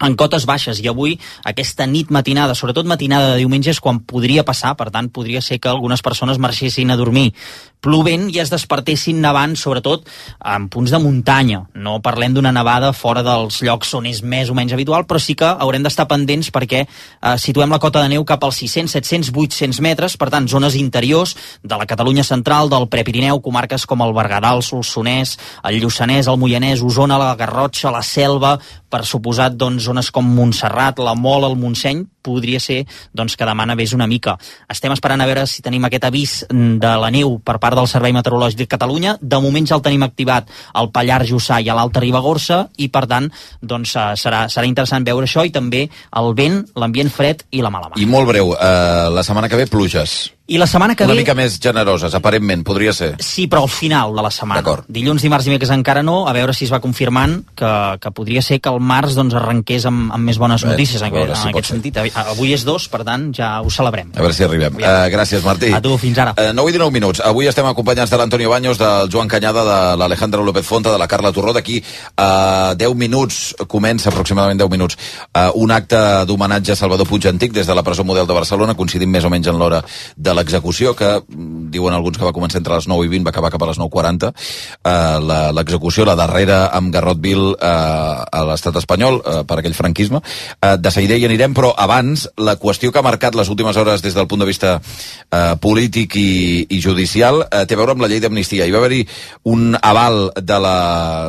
[0.00, 0.82] en cotes baixes.
[0.82, 5.10] I avui aquesta nit matinada, sobretot matinada de diumenge és quan podria passar, per tant
[5.10, 7.32] podria ser que algunes persones marxessin a dormir
[7.80, 10.06] plovent i es despertessin nevant sobretot
[10.42, 11.62] en punts de muntanya.
[11.78, 15.36] No parlem d'una nevada fora dels llocs on és més o menys habitual, però sí
[15.38, 19.30] que haurem d'estar pendents perquè eh, situem la cota de neu cap als 600, 700,
[19.30, 24.14] 800 metres, per tant zones interiors de la Catalunya central, del Prepirineu comarques com el
[24.16, 28.56] Berguedà, el Solsonès el Lluçanès, el Moianès, Osona la Garrotxa, la Selva,
[28.90, 32.82] per suposat doncs, zones com Montserrat, la Mol, el Montseny, podria ser
[33.16, 34.36] doncs, que demà nevés una mica.
[34.70, 38.14] Estem esperant a veure si tenim aquest avís de la neu per part del Servei
[38.16, 39.16] Meteorològic de Catalunya.
[39.20, 43.06] De moment ja el tenim activat al Pallar Jussà i a l'Alta Ribagorça i, per
[43.10, 47.62] tant, doncs, eh, serà, serà interessant veure això i també el vent, l'ambient fred i
[47.64, 48.00] la mala mar.
[48.00, 50.37] I molt breu, eh, la setmana que ve pluges.
[50.48, 51.20] I la setmana que Una ve...
[51.20, 53.10] mica més generoses, aparentment, podria ser.
[53.20, 54.78] Sí, però al final de la setmana.
[54.88, 58.56] Dilluns, dimarts dimecres encara no, a veure si es va confirmant que, que podria ser
[58.64, 61.50] que el març doncs, arrenqués amb, amb més bones Bé, notícies en, veure en si
[61.52, 62.00] pot aquest sentit.
[62.22, 64.14] Avui és dos, per tant, ja ho celebrem.
[64.16, 64.78] A veure si arribem.
[64.80, 65.68] Uh, gràcies, Martí.
[65.76, 66.32] A tu, fins ara.
[66.32, 67.20] Uh, 9 i 19 minuts.
[67.28, 71.10] Avui estem acompanyats de l'Antonio Baños, del Joan Canyada, de l'Alejandro López Fonta, de la
[71.12, 71.52] Carla Torró.
[71.58, 74.96] D'aquí uh, 10 minuts, comença aproximadament 10 minuts,
[75.28, 78.78] uh, un acte d'homenatge a Salvador Puig Antic des de la presó model de Barcelona,
[78.80, 79.84] coincidint més o menys en l'hora
[80.16, 83.34] de l'execució, que mm, diuen alguns que va començar entre les 9 i 20, va
[83.34, 84.32] acabar cap a les 9.40.
[84.78, 90.22] Uh, l'execució, la darrera amb Garrot Vil uh, a l'estat espanyol, uh, per aquell franquisme.
[90.58, 94.02] Uh, de seguida hi anirem, però abans, la qüestió que ha marcat les últimes hores
[94.04, 98.04] des del punt de vista uh, polític i, i judicial uh, té a veure amb
[98.04, 98.66] la llei d'amnistia.
[98.66, 99.04] Hi va haver-hi
[99.50, 100.76] un aval de la,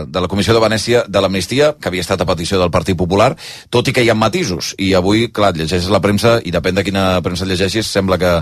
[0.08, 3.34] de la Comissió de Venècia de l'amnistia, que havia estat a petició del Partit Popular,
[3.74, 4.74] tot i que hi ha matisos.
[4.80, 8.34] I avui, clar, llegeixes la premsa i depèn de quina premsa llegeixis, sembla que,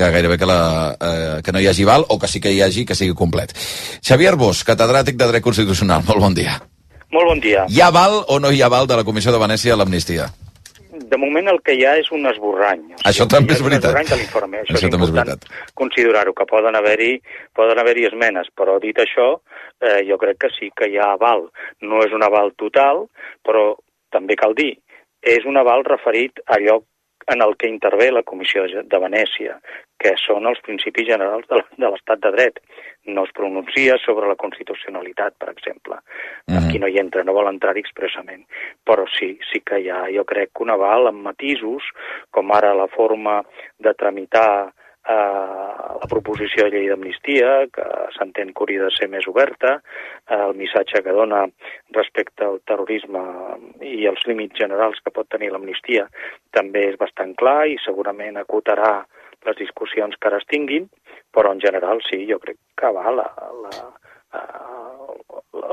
[0.00, 0.60] que gairebé que, la,
[0.96, 3.52] eh, que no hi hagi val o que sí que hi hagi, que sigui complet.
[4.00, 6.56] Xavier Bosch, catedràtic de Dret Constitucional, molt bon dia.
[7.12, 7.66] Molt bon dia.
[7.68, 10.30] Hi ha val o no hi ha val de la Comissió de Venècia a l'amnistia?
[11.10, 12.82] De moment el que hi ha és un esborrany.
[12.94, 13.90] O Això també és un veritat.
[13.90, 14.60] esborrany de l'informe.
[14.62, 15.46] Això, Això és també és important
[15.80, 17.12] considerar-ho, que poden haver-hi
[17.56, 19.40] poden haver esmenes, però dit això,
[19.80, 21.48] eh, jo crec que sí que hi ha aval.
[21.80, 23.06] No és un aval total,
[23.44, 23.74] però
[24.10, 24.76] també cal dir,
[25.22, 26.80] és un aval referit a allò
[27.26, 29.58] en el que intervé la Comissió de Venècia,
[30.00, 32.60] que són els principis generals de, l'estat de dret.
[33.06, 36.00] No es pronuncia sobre la constitucionalitat, per exemple.
[36.48, 36.58] Mhm.
[36.58, 38.46] Aquí no hi entra, no vol entrar-hi expressament.
[38.84, 41.84] Però sí, sí que hi ha, jo crec, un aval amb matisos,
[42.30, 43.42] com ara la forma
[43.78, 44.72] de tramitar
[45.08, 47.86] eh, la proposició de llei d'amnistia, que
[48.16, 49.78] s'entén que hauria de ser més oberta,
[50.28, 51.44] eh, el missatge que dona
[51.96, 53.22] respecte al terrorisme
[53.86, 56.08] i els límits generals que pot tenir l'amnistia
[56.56, 59.04] també és bastant clar i segurament acotarà
[59.46, 60.88] les discussions que ara es tinguin,
[61.32, 63.28] però en general sí, jo crec que va la,
[63.64, 63.86] la,
[64.34, 64.50] la,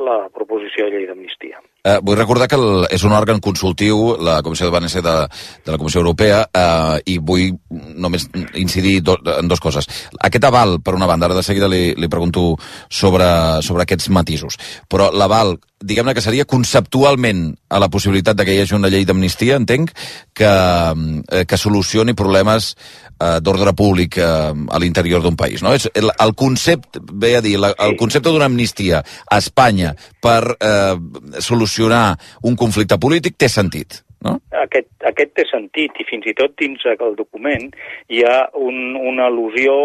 [0.07, 1.59] la proposició de llei d'amnistia.
[1.87, 5.15] Eh, vull recordar que el, és un òrgan consultiu, la Comissió de Venècia de,
[5.63, 7.53] de la Comissió Europea, eh, i vull
[7.95, 8.27] només
[8.59, 9.87] incidir do, en dues coses.
[10.27, 12.49] Aquest aval, per una banda, ara de seguida li, li pregunto
[12.89, 13.29] sobre,
[13.63, 14.59] sobre aquests matisos,
[14.91, 19.05] però l'aval, diguem-ne que seria conceptualment a la possibilitat de que hi hagi una llei
[19.07, 19.93] d'amnistia, entenc,
[20.35, 22.73] que, eh, que solucioni problemes
[23.19, 25.63] eh, d'ordre públic eh, a l'interior d'un país.
[25.63, 25.73] No?
[25.77, 30.41] És el, el concepte, ve a dir, la, el concepte d'una amnistia a Espanya per
[30.57, 30.95] eh,
[31.39, 34.03] solucionar un conflicte polític té sentit.
[34.25, 34.39] No?
[34.63, 37.69] Aquest, aquest té sentit i fins i tot dins el document
[38.09, 39.75] hi ha un, una al·lusió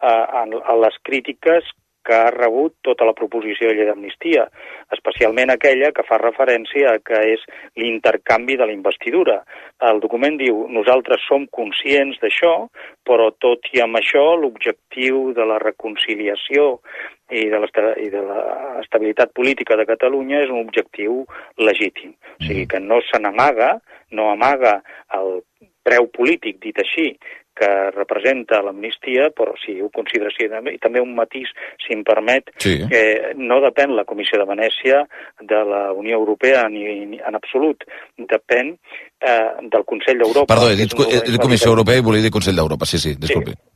[0.00, 1.68] a, a, a les crítiques
[2.04, 4.44] que ha rebut tota la proposició de llei d'amnistia,
[4.92, 7.44] especialment aquella que fa referència a que és
[7.80, 9.38] l'intercanvi de la investidura.
[9.88, 12.54] El document diu, nosaltres som conscients d'això,
[13.08, 16.78] però tot i amb això l'objectiu de la reconciliació
[17.32, 17.60] i de,
[18.04, 21.22] i de l'estabilitat política de Catalunya és un objectiu
[21.56, 22.12] legítim.
[22.40, 23.78] O sigui que no se n'amaga,
[24.12, 24.80] no amaga
[25.16, 25.40] el
[25.84, 27.12] preu polític, dit així,
[27.54, 30.48] que representa l'amnistia, però sí, ho considera així.
[30.74, 31.52] I també un matís,
[31.84, 32.74] si em permet, sí.
[32.90, 35.04] que no depèn la Comissió de Venècia
[35.40, 36.82] de la Unió Europea ni,
[37.12, 37.86] ni en absolut,
[38.18, 40.50] depèn eh, del Consell d'Europa.
[40.50, 43.54] Perdó, he dit, he dit Comissió Europea i volia dir Consell d'Europa, sí, sí, disculpi.
[43.54, 43.73] Sí.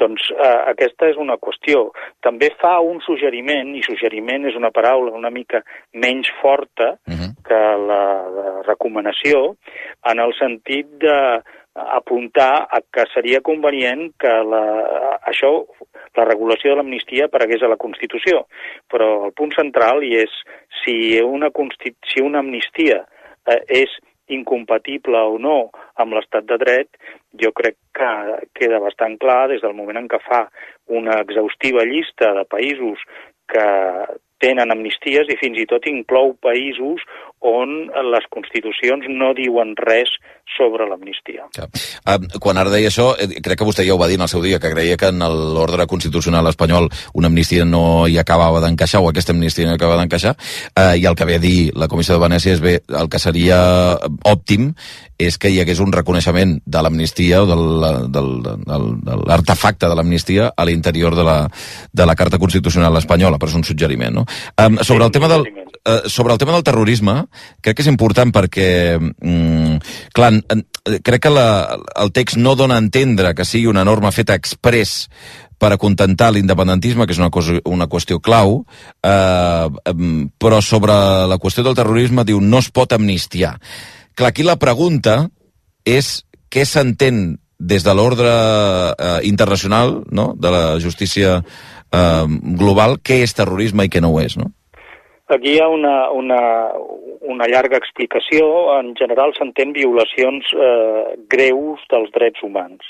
[0.00, 1.88] Doncs eh, aquesta és una qüestió.
[2.24, 7.30] També fa un suggeriment, i suggeriment és una paraula una mica menys forta uh -huh.
[7.46, 8.04] que la,
[8.36, 9.56] la recomanació,
[10.10, 11.42] en el sentit de
[11.74, 14.62] apuntar a que seria convenient que la,
[15.26, 15.50] això,
[16.14, 18.46] la regulació de l'amnistia aparegués a la Constitució.
[18.90, 20.30] Però el punt central hi és
[20.84, 21.50] si una,
[22.06, 23.02] si una amnistia
[23.46, 23.90] eh, és
[24.32, 25.58] incompatible o no
[26.00, 26.88] amb l'estat de dret,
[27.40, 28.10] jo crec que
[28.56, 30.46] queda bastant clar des del moment en què fa
[30.88, 33.02] una exhaustiva llista de països
[33.52, 33.66] que
[34.42, 37.02] tenen amnisties i fins i tot inclou països
[37.44, 37.74] on
[38.08, 40.10] les constitucions no diuen res
[40.56, 41.44] sobre l'amnistia.
[41.56, 41.66] Ja.
[42.08, 44.32] Uh, quan ara deia això, eh, crec que vostè ja ho va dir en el
[44.32, 49.02] seu dia, que creia que en l'ordre constitucional espanyol una amnistia no hi acabava d'encaixar,
[49.04, 50.34] o aquesta amnistia no hi acabava d'encaixar,
[50.72, 53.20] uh, i el que ve a dir la Comissió de Venècia és bé, el que
[53.20, 53.60] seria
[54.24, 54.72] òptim
[55.28, 57.64] és que hi hagués un reconeixement de l'amnistia o del,
[58.14, 61.38] del, del, de l'artefacte de l'amnistia a l'interior de, la,
[61.92, 64.26] de la Carta Constitucional espanyola, però és un suggeriment, no?
[64.60, 67.24] Um, sobre, el tema del, uh, sobre el tema del terrorisme,
[67.60, 68.68] crec que és important perquè,
[69.00, 69.78] mm,
[70.16, 70.32] clar,
[71.02, 71.48] crec que la,
[72.00, 75.08] el text no dona a entendre que sigui una norma feta express
[75.58, 78.62] per acontentar l'independentisme, que és una, cosa, una qüestió clau,
[79.06, 79.94] eh,
[80.42, 80.94] però sobre
[81.30, 83.56] la qüestió del terrorisme diu no es pot amnistiar.
[84.14, 85.28] Clar, aquí la pregunta
[85.84, 86.22] és
[86.52, 92.26] què s'entén des de l'ordre eh, internacional, no?, de la justícia eh,
[92.60, 94.52] global, què és terrorisme i què no ho és, no?
[95.34, 96.40] Aquí hi ha una, una,
[97.24, 98.46] una llarga explicació.
[98.78, 102.84] En general s'entén violacions eh, greus dels drets humans.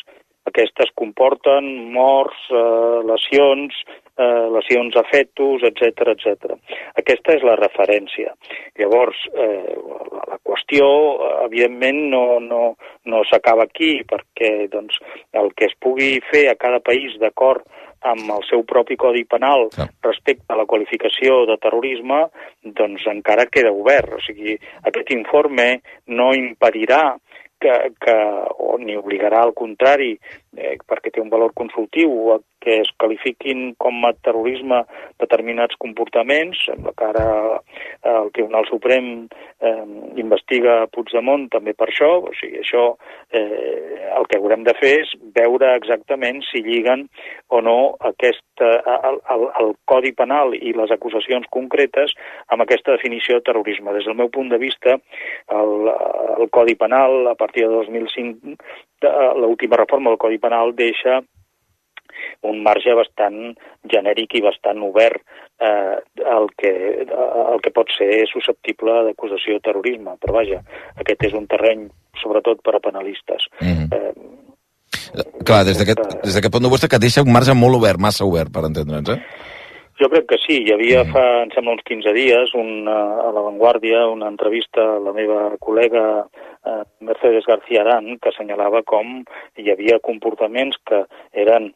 [0.50, 3.78] Aquestes comporten morts, eh, lesions,
[4.16, 6.54] eh, lesions a fetus, etc etc.
[7.00, 8.34] Aquesta és la referència.
[8.80, 10.88] Llavors, eh, la, la qüestió,
[11.46, 12.62] evidentment, no, no,
[13.10, 15.00] no s'acaba aquí, perquè doncs,
[15.32, 17.66] el que es pugui fer a cada país d'acord
[18.04, 19.84] amb el seu propi codi penal sí.
[20.04, 22.26] respecte a la qualificació de terrorisme,
[22.76, 24.18] doncs encara queda obert.
[24.18, 25.80] O sigui, aquest informe
[26.12, 27.16] no impedirà
[27.64, 28.16] que, que
[28.60, 30.12] o ni obligarà al contrari,
[30.56, 34.80] eh, perquè té un valor consultiu, que es qualifiquin com a terrorisme
[35.20, 36.64] determinats comportaments.
[36.64, 37.26] Sembla que ara
[37.60, 39.10] eh, el Tribunal Suprem
[39.60, 39.84] eh,
[40.20, 42.10] investiga Puigdemont també per això.
[42.24, 42.86] O sigui, això
[43.36, 47.06] eh, el que haurem de fer és veure exactament si lliguen
[47.52, 52.14] o no aquest, el, el, el Codi Penal i les acusacions concretes
[52.48, 53.92] amb aquesta definició de terrorisme.
[53.92, 54.96] Des del meu punt de vista,
[55.52, 55.92] el,
[56.38, 58.56] el Codi Penal, a partir de 2005,
[59.40, 61.20] l'última reforma del Codi Penal deixa
[62.44, 63.54] un marge bastant
[63.90, 65.20] genèric i bastant obert
[65.60, 65.96] eh,
[66.36, 66.72] el, que,
[67.04, 70.16] el que pot ser susceptible d'acusació de terrorisme.
[70.20, 70.60] Però vaja,
[71.00, 71.86] aquest és un terreny
[72.20, 73.48] sobretot per a penalistes.
[73.60, 73.88] Mm -hmm.
[73.92, 74.34] eh,
[75.44, 78.64] Clar, des d'aquest punt de vista que deixa un marge molt obert, massa obert, per
[78.64, 79.20] entendre'ns, eh?
[80.00, 80.56] Jo crec que sí.
[80.64, 85.00] Hi havia fa, em sembla, uns 15 dies una, a La Vanguardia una entrevista a
[85.02, 86.04] la meva col·lega
[86.66, 89.20] eh, Mercedes García Arán que assenyalava com
[89.60, 91.04] hi havia comportaments que
[91.44, 91.70] eren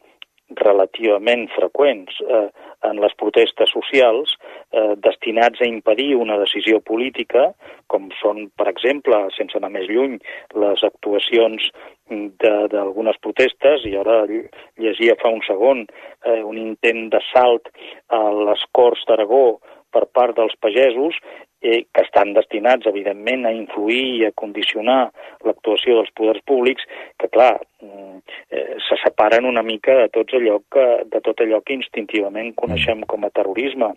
[0.57, 2.47] relativament freqüents eh,
[2.89, 4.33] en les protestes socials
[4.71, 7.49] eh, destinats a impedir una decisió política,
[7.91, 10.17] com són, per exemple, sense anar més lluny,
[10.55, 11.69] les actuacions
[12.09, 17.69] d'algunes protestes, i ara llegia fa un segon eh, un intent d'assalt
[18.09, 19.59] a les Corts d'Aragó
[19.93, 21.17] per part dels pagesos
[21.61, 24.99] eh, que estan destinats, evidentment, a influir i a condicionar
[25.45, 26.85] l'actuació dels poders públics,
[27.19, 28.19] que, clar, mm,
[28.51, 33.03] eh, se separen una mica de, tots allò que, de tot allò que instintivament coneixem
[33.09, 33.93] com a terrorisme,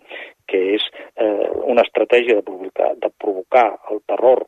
[0.47, 4.47] que és eh, una estratègia de provocar, de provocar el terror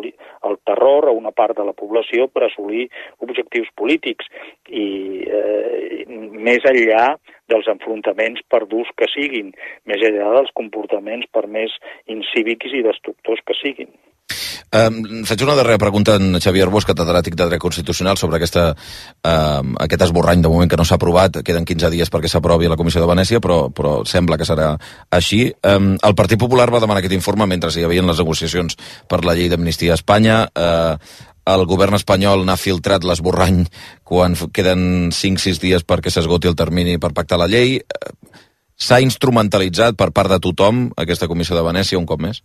[0.00, 2.88] el terror a una part de la població per assolir
[3.24, 4.28] objectius polítics
[4.68, 4.86] i
[5.26, 6.04] eh,
[6.48, 7.16] més enllà
[7.52, 9.52] dels enfrontaments per durs que siguin,
[9.84, 11.74] més enllà dels comportaments per més
[12.06, 13.92] incívics i destructors que siguin.
[14.72, 18.70] Um, faig una darrera pregunta en Xavier Bosch, catedràtic de dret constitucional, sobre aquesta,
[19.28, 21.42] um, aquest esborrany de moment que no s'ha aprovat.
[21.44, 24.70] Queden 15 dies perquè s'aprovi a la Comissió de Venècia, però, però sembla que serà
[25.12, 25.42] així.
[25.60, 28.78] Um, el Partit Popular va demanar aquest informe mentre hi havia les negociacions
[29.12, 30.38] per la llei d'amnistia a Espanya.
[30.56, 30.96] Uh,
[31.52, 33.64] el govern espanyol n'ha filtrat l'esborrany
[34.06, 37.80] quan queden 5-6 dies perquè s'esgoti el termini per pactar la llei.
[38.78, 42.40] S'ha instrumentalitzat per part de tothom aquesta Comissió de Venècia un cop més?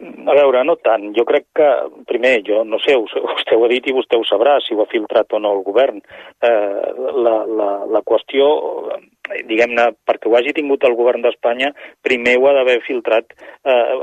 [0.00, 1.10] A veure, no tant.
[1.16, 1.68] Jo crec que,
[2.08, 4.88] primer, jo no sé, vostè ho ha dit i vostè ho sabrà, si ho ha
[4.88, 6.00] filtrat o no el govern.
[6.40, 8.46] Eh, la, la, la qüestió,
[9.48, 11.72] diguem-ne, perquè ho hagi tingut el govern d'Espanya,
[12.06, 13.98] primer ho ha d'haver filtrat eh,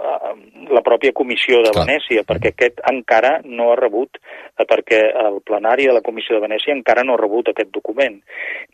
[0.77, 1.87] la pròpia Comissió de Clar.
[1.87, 4.21] Venècia, perquè aquest encara no ha rebut,
[4.53, 8.21] eh, perquè el plenari de la Comissió de Venècia encara no ha rebut aquest document.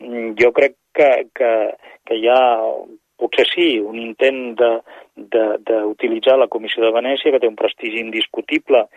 [0.03, 1.53] Mm, jo crec que, que,
[2.03, 2.43] que hi ha
[3.23, 4.57] potser sí, un intent
[5.15, 8.88] d'utilitzar la Comissió de Venècia, que té un prestigi indiscutible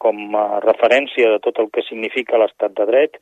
[0.00, 3.16] com a referència de tot el que significa l'estat de dret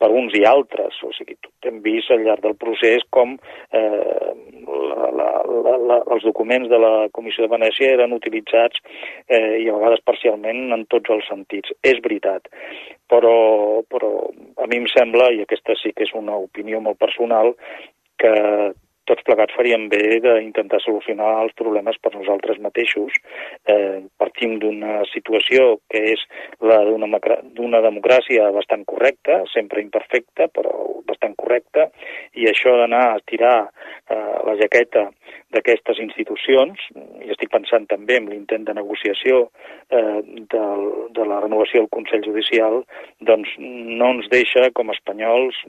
[0.00, 0.96] per uns i altres.
[1.04, 4.32] O sigui, tot hem vist al llarg del procés com eh,
[4.64, 8.80] la, la, la, la, els documents de la Comissió de Venècia eren utilitzats
[9.28, 11.72] eh, i a vegades parcialment en tots els sentits.
[11.84, 12.48] És veritat,
[13.10, 14.12] però, però
[14.60, 17.54] a mi em sembla, i aquesta sí que és una opinió molt personal,
[18.20, 18.34] que
[19.08, 23.16] tots plegats faríem bé d'intentar solucionar els problemes per nosaltres mateixos.
[23.68, 26.24] Eh, partim d'una situació que és
[26.64, 30.72] la d'una democràcia bastant correcta, sempre imperfecta, però
[31.08, 31.88] bastant correcta,
[32.34, 35.08] i això d'anar a tirar eh, la jaqueta
[35.54, 36.80] d'aquestes institucions,
[37.24, 39.44] i estic pensant també en l'intent de negociació
[39.90, 40.64] eh, de,
[41.14, 42.80] de la renovació del Consell Judicial,
[43.20, 45.60] doncs no ens deixa, com a espanyols,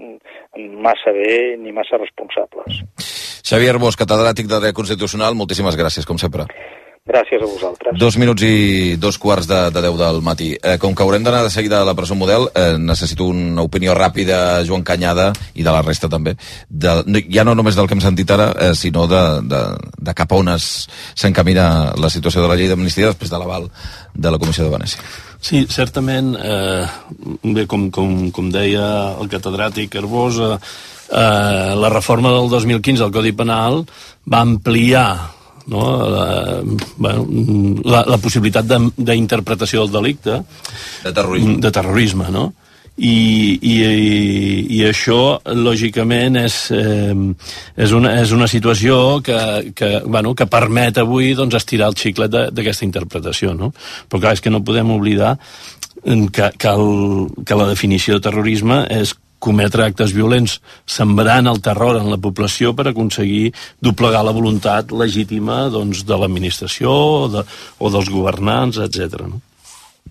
[0.87, 2.81] massa bé ni massa responsables.
[3.45, 6.47] Xavier Bosch, catedràtic de dret constitucional, moltíssimes gràcies, com sempre.
[7.05, 7.93] Gràcies a vosaltres.
[8.01, 10.55] Dos minuts i dos quarts de, de deu del matí.
[10.57, 13.93] Eh, com que haurem d'anar de seguida a la presó model, eh, necessito una opinió
[13.93, 16.33] ràpida, Joan Canyada, i de la resta també,
[16.67, 16.95] de,
[17.29, 19.61] ja no només del que hem sentit ara, eh, sinó de, de,
[20.09, 21.67] de cap a on s'encamina
[22.01, 23.69] la situació de la llei d'amnistia després de l'aval
[24.15, 25.05] de la Comissió de Venècia.
[25.37, 26.89] Sí, certament, eh,
[27.43, 28.89] bé, com, com, com deia
[29.21, 30.57] el catedràtic Arbós, eh,
[31.11, 33.83] eh, la reforma del 2015 al Codi Penal
[34.31, 35.07] va ampliar
[35.67, 36.61] no, la,
[36.97, 37.25] bueno,
[37.83, 40.35] la, la possibilitat de- d'interpretació del delicte
[41.03, 42.51] de terrorisme, de terrorisme no?
[42.95, 43.73] I, i,
[44.71, 47.11] i, això lògicament és, eh,
[47.75, 52.31] és, una, és una situació que, que, bueno, que permet avui doncs, estirar el xiclet
[52.31, 53.73] de- d'aquesta interpretació no?
[54.07, 55.33] però clar, és que no podem oblidar
[56.05, 61.99] que, que, el, que la definició de terrorisme és cometre actes violents sembrant el terror
[61.99, 63.51] en la població per aconseguir
[63.83, 67.43] doblegar la voluntat legítima doncs, de l'administració o, de,
[67.79, 69.27] o dels governants, etc.
[69.27, 69.41] No?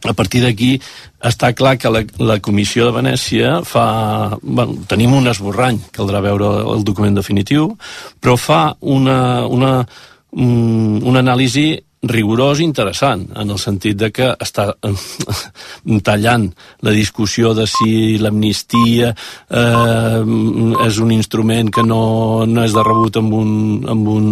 [0.05, 0.75] A partir d'aquí
[1.25, 4.37] està clar que la, la Comissió de Venècia fa...
[4.43, 7.71] Bueno, tenim un esborrany, caldrà veure el document definitiu,
[8.21, 9.79] però fa una, una,
[10.37, 11.69] un, una anàlisi
[12.11, 14.93] rigorós i interessant, en el sentit de que està eh,
[16.09, 16.47] tallant
[16.85, 20.21] la discussió de si l'amnistia eh,
[20.87, 23.51] és un instrument que no, no és de rebut amb un,
[23.95, 24.31] amb un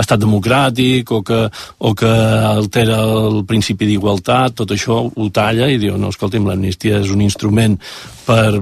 [0.00, 1.42] estat democràtic o que,
[1.78, 2.12] o que
[2.54, 7.24] altera el principi d'igualtat, tot això ho talla i diu, no, escolti'm, l'amnistia és un
[7.24, 7.78] instrument
[8.26, 8.60] per,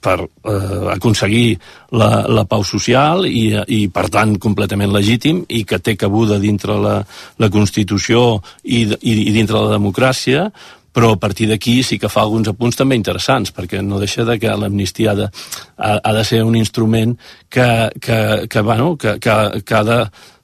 [0.00, 1.58] per eh, aconseguir
[1.96, 6.76] la, la pau social i, i, per tant, completament legítim i que té cabuda dintre
[6.78, 6.96] la,
[7.38, 10.48] la Constitució i, i, i dintre la democràcia,
[10.98, 14.38] però a partir d'aquí sí que fa alguns apunts també interessants, perquè no deixa de
[14.40, 15.28] que l'amnistia ha,
[15.76, 17.14] ha, ha de ser un instrument
[17.48, 17.68] que,
[18.00, 19.98] que, que, bueno, que, que, que ha de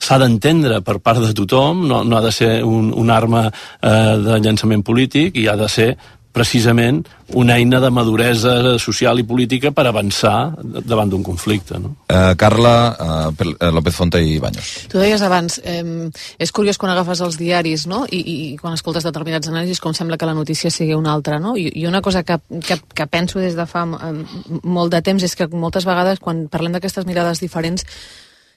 [0.05, 4.15] s'ha d'entendre per part de tothom, no, no ha de ser un, una arma eh,
[4.21, 5.89] de llançament polític i ha de ser
[6.35, 7.05] precisament
[7.39, 10.53] una eina de maduresa social i política per avançar
[10.85, 11.79] davant d'un conflicte.
[11.81, 11.95] No?
[12.11, 14.73] Eh, Carla eh, eh, López Fonte i Baños.
[14.91, 18.03] Tu deies abans, eh, és curiós quan agafes els diaris no?
[18.11, 21.39] I, i quan escoltes determinats anàlisis com sembla que la notícia sigui una altra.
[21.39, 21.55] No?
[21.57, 24.13] I, I una cosa que, que, que penso des de fa eh,
[24.63, 27.87] molt de temps és que moltes vegades quan parlem d'aquestes mirades diferents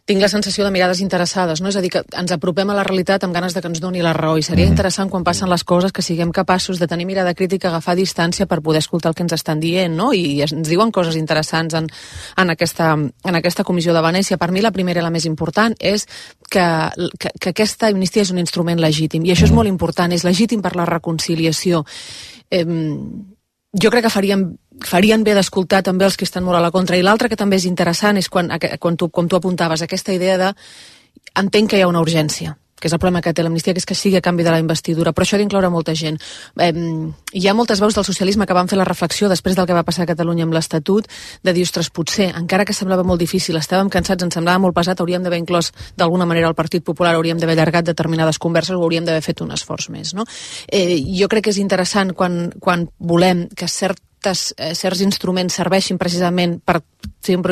[0.08, 1.68] tinc la sensació de mirades interessades, no?
[1.68, 4.00] És a dir, que ens apropem a la realitat amb ganes de que ens doni
[4.02, 4.70] la raó i seria Mhm.
[4.72, 4.78] mm.
[4.78, 8.62] interessant quan passen les coses que siguem capaços de tenir mirada crítica, agafar distància per
[8.62, 10.14] poder escoltar el que ens estan dient, no?
[10.14, 11.90] I ens diuen coses interessants en,
[12.38, 14.38] en, aquesta, en aquesta comissió de Venècia.
[14.38, 16.08] Per mi la primera i la més important és
[16.50, 16.90] que,
[17.20, 20.62] que, que aquesta amnistia és un instrument legítim i això és molt important, és legítim
[20.62, 21.84] per la reconciliació.
[22.50, 22.64] Eh,
[23.74, 26.98] jo crec que farien, farien bé d'escoltar també els que estan molt a la contra.
[26.98, 30.38] I l'altre que també és interessant és quan, quan tu, com tu apuntaves, aquesta idea
[30.38, 30.54] de
[31.38, 33.88] entenc que hi ha una urgència que és el problema que té l'amnistia, que és
[33.90, 36.20] que sigui a canvi de la investidura, però això ha d'incloure molta gent.
[36.62, 36.70] Eh,
[37.34, 39.84] hi ha moltes veus del socialisme que van fer la reflexió després del que va
[39.88, 41.08] passar a Catalunya amb l'Estatut,
[41.44, 45.02] de dir, ostres, potser, encara que semblava molt difícil, estàvem cansats, ens semblava molt pesat,
[45.02, 49.10] hauríem d'haver inclòs d'alguna manera el Partit Popular, hauríem d'haver allargat determinades converses o hauríem
[49.10, 50.14] d'haver fet un esforç més.
[50.14, 50.28] No?
[50.70, 53.68] Eh, jo crec que és interessant quan, quan volem que
[54.28, 56.82] certes, eh, certs instruments serveixin precisament per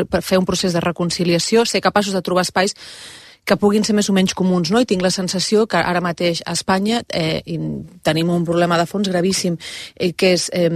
[0.10, 2.76] per fer un procés de reconciliació, ser capaços de trobar espais
[3.44, 4.80] que puguin ser més o menys comuns, no?
[4.80, 7.44] I tinc la sensació que ara mateix a Espanya eh,
[8.04, 9.58] tenim un problema de fons gravíssim,
[9.96, 10.70] eh, que és eh,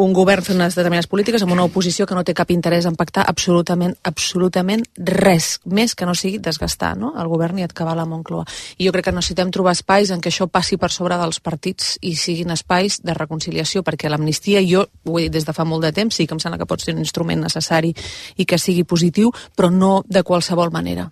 [0.00, 2.96] un govern fent unes determinades polítiques amb una oposició que no té cap interès en
[2.96, 7.12] pactar absolutament, absolutament res més que no sigui desgastar no?
[7.20, 8.46] el govern i acabar la Moncloa.
[8.78, 11.98] I jo crec que necessitem trobar espais en què això passi per sobre dels partits
[12.00, 15.84] i siguin espais de reconciliació, perquè l'amnistia, jo ho he dit des de fa molt
[15.84, 17.92] de temps, sí que em sembla que pot ser un instrument necessari
[18.36, 21.10] i que sigui positiu, però no de qualsevol manera.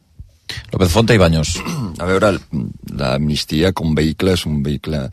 [0.73, 1.59] López Fonte i Baños.
[2.01, 2.39] A veure,
[2.97, 5.09] l'amnistia com vehicle és un vehicle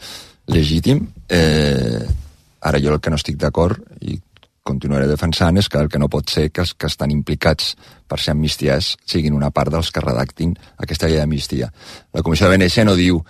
[0.47, 1.09] legítim.
[1.27, 2.05] Eh,
[2.65, 4.17] ara jo el que no estic d'acord i
[4.65, 7.75] continuaré defensant és que el que no pot ser que els que estan implicats
[8.09, 11.69] per ser amnistiats siguin una part dels que redactin aquesta llei d'amnistia.
[12.13, 13.21] La Comissió de Venècia no diu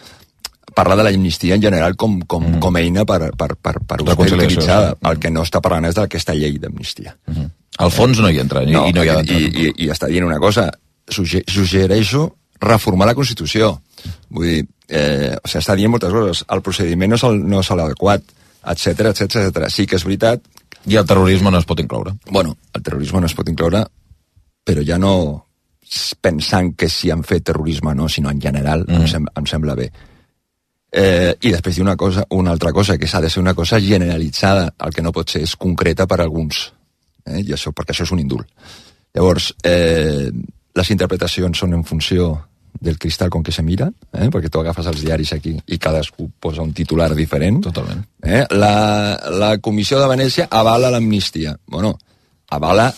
[0.75, 2.61] parla de l'amnistia en general com, com, mm.
[2.63, 4.89] com a eina per, per, per, per usar Reconciliació, utilitzada.
[4.95, 5.09] sí.
[5.11, 7.15] El que no està parlant és d'aquesta llei d'amnistia.
[7.27, 7.51] Mm -hmm.
[7.83, 9.39] Al fons no hi entra, i, i no hi ha d'entrar.
[9.39, 10.71] I, i, I està dient una cosa,
[11.09, 13.81] sugge suggereixo reformar la Constitució.
[14.29, 16.45] Vull dir, eh, o sigui, està dient moltes coses.
[16.49, 18.21] El procediment no és el- no és l'adequat,
[18.73, 19.69] etc etc etc.
[19.69, 20.45] Sí que és veritat...
[20.85, 22.11] I el terrorisme no es pot incloure.
[22.29, 23.79] Bueno, el terrorisme no es pot incloure,
[24.61, 25.15] però ja no
[26.21, 28.99] pensant que si han fet terrorisme o no, sinó en general, mm.
[28.99, 29.89] em, sem em sembla bé.
[30.95, 33.79] Eh, I després diu una, cosa, una altra cosa, que s'ha de ser una cosa
[33.81, 36.67] generalitzada, el que no pot ser és concreta per a alguns,
[37.25, 37.41] eh?
[37.41, 38.47] I això, perquè això és un indult.
[39.15, 40.29] Llavors, eh,
[40.75, 42.29] les interpretacions són en funció
[42.79, 44.27] del cristal con que se mira, eh?
[44.29, 47.61] perquè tu agafes els diaris aquí i cadascú posa un titular diferent.
[47.63, 48.03] Totalment.
[48.21, 48.43] Eh?
[48.51, 51.55] La, la Comissió de Venècia avala l'amnistia.
[51.67, 51.97] Bueno,
[52.49, 52.91] avala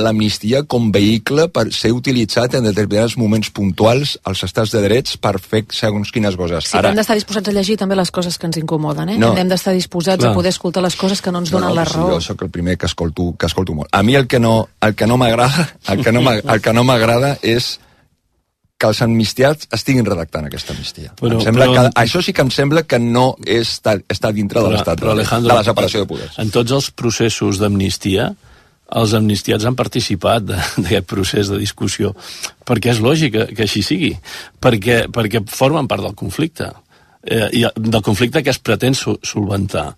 [0.00, 5.34] l'amnistia com vehicle per ser utilitzat en determinats moments puntuals als estats de drets per
[5.42, 6.70] fer segons quines coses.
[6.70, 6.92] Sí, Ara...
[6.94, 9.18] hem d'estar disposats a llegir també les coses que ens incomoden, eh?
[9.20, 9.34] No.
[9.36, 10.30] Hem d'estar disposats Clar.
[10.32, 12.14] a poder escoltar les coses que no ens donen no, la raó.
[12.14, 13.90] Jo sóc el primer que escolto, que escolto molt.
[13.92, 16.72] A mi el que no, el que no m'agrada el que no m'ag- el que
[16.72, 17.74] no m'agrada és
[18.80, 21.12] que els amnistiats estiguin redactant aquesta amnistia.
[21.20, 24.62] Però- em sembla però- que, això sí que em sembla que no està, està dintre
[24.64, 26.38] de l'estat, però, de Alejandro, la separació de poders.
[26.40, 28.30] En tots els processos d'amnistia,
[28.96, 32.14] els amnistiats han participat de- d'aquest procés de discussió,
[32.66, 34.14] perquè és lògic que, que així sigui,
[34.60, 36.72] perquè, perquè formen part del conflicte,
[37.22, 39.90] eh, i del conflicte que es pretén so, solventar.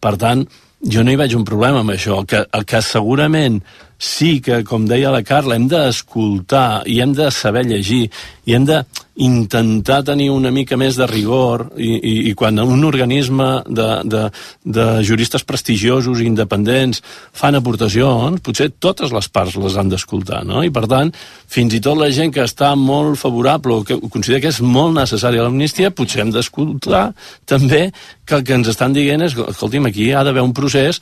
[0.00, 0.46] Per tant,
[0.82, 2.24] jo no hi veig un problema amb això.
[2.26, 3.60] Que, que segurament
[4.02, 8.08] sí que, com deia la Carla, hem d'escoltar i hem de saber llegir
[8.50, 13.46] i hem d'intentar tenir una mica més de rigor i, i, i quan un organisme
[13.68, 14.24] de, de,
[14.64, 16.98] de juristes prestigiosos i independents
[17.30, 20.66] fan aportacions, potser totes les parts les han d'escoltar, no?
[20.66, 21.14] I per tant,
[21.46, 24.98] fins i tot la gent que està molt favorable o que considera que és molt
[24.98, 27.12] necessària l'amnistia, potser hem d'escoltar
[27.46, 27.92] també
[28.26, 30.98] que el que ens estan dient és, escolti'm, aquí hi ha d'haver un procés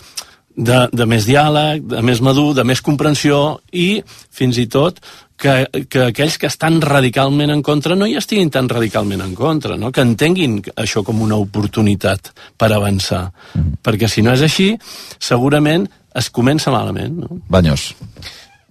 [0.56, 4.02] de, de més diàleg, de més madur, de més comprensió i,
[4.34, 5.00] fins i tot,
[5.40, 9.78] que, que aquells que estan radicalment en contra no hi estiguin tan radicalment en contra,
[9.80, 9.92] no?
[9.92, 13.24] que entenguin això com una oportunitat per avançar.
[13.54, 13.80] Mm.
[13.86, 14.74] Perquè si no és així,
[15.16, 15.88] segurament
[16.20, 17.22] es comença malament.
[17.24, 17.40] No?
[17.48, 17.90] Banyos.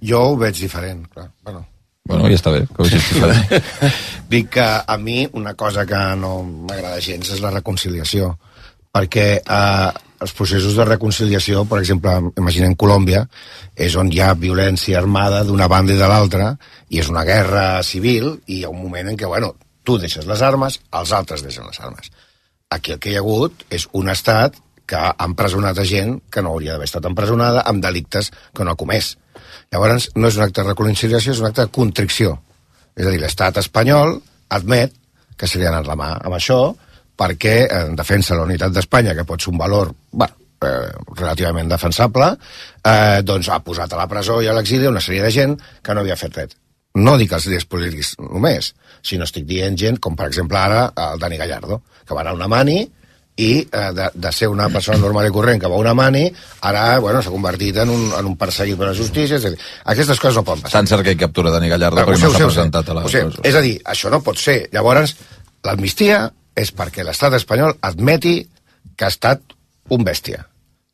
[0.06, 1.30] Jo ho veig diferent, clar.
[1.44, 1.66] Bueno,
[2.10, 3.92] Bueno, ja està bé, que ho diferent.
[4.34, 8.32] Dic que a mi una cosa que no m'agrada gens és la reconciliació,
[8.96, 13.24] perquè eh, els processos de reconciliació, per exemple, imaginem Colòmbia,
[13.76, 16.54] és on hi ha violència armada d'una banda i de l'altra,
[16.90, 19.54] i és una guerra civil, i hi ha un moment en què, bueno,
[19.88, 22.12] tu deixes les armes, els altres deixen les armes.
[22.70, 24.60] Aquí el que hi ha hagut és un estat
[24.90, 28.74] que ha empresonat a gent que no hauria d'haver estat empresonada amb delictes que no
[28.74, 29.16] ha comès.
[29.72, 32.36] Llavors, no és un acte de reconciliació, és un acte de contricció.
[32.98, 34.18] És a dir, l'estat espanyol
[34.58, 34.94] admet
[35.38, 36.60] que se li ha anat la mà amb això
[37.20, 41.70] perquè en defensa de la unitat d'Espanya, que pot ser un valor bueno, eh, relativament
[41.72, 42.32] defensable,
[42.84, 45.96] eh, doncs ha posat a la presó i a l'exili una sèrie de gent que
[45.96, 46.56] no havia fet res.
[47.00, 48.74] No dic els líders polítics només,
[49.06, 52.40] sinó estic dient gent com, per exemple, ara el Dani Gallardo, que va anar a
[52.40, 52.80] una mani
[53.40, 56.26] i eh, de, de ser una persona normal i corrent que va a una mani,
[56.68, 59.38] ara bueno, s'ha convertit en un, en un perseguit per la justícia.
[59.38, 59.62] És a dir,
[59.94, 60.80] aquestes coses no poden passar.
[60.82, 63.24] Tant cerca i captura Dani Gallardo Ah, sé, no s'ha presentat a la sé.
[63.48, 64.58] És a dir, això no pot ser.
[64.76, 65.16] Llavors,
[65.64, 68.42] l'amnistia és perquè l'estat espanyol admeti
[68.96, 69.56] que ha estat
[69.94, 70.44] un bèstia.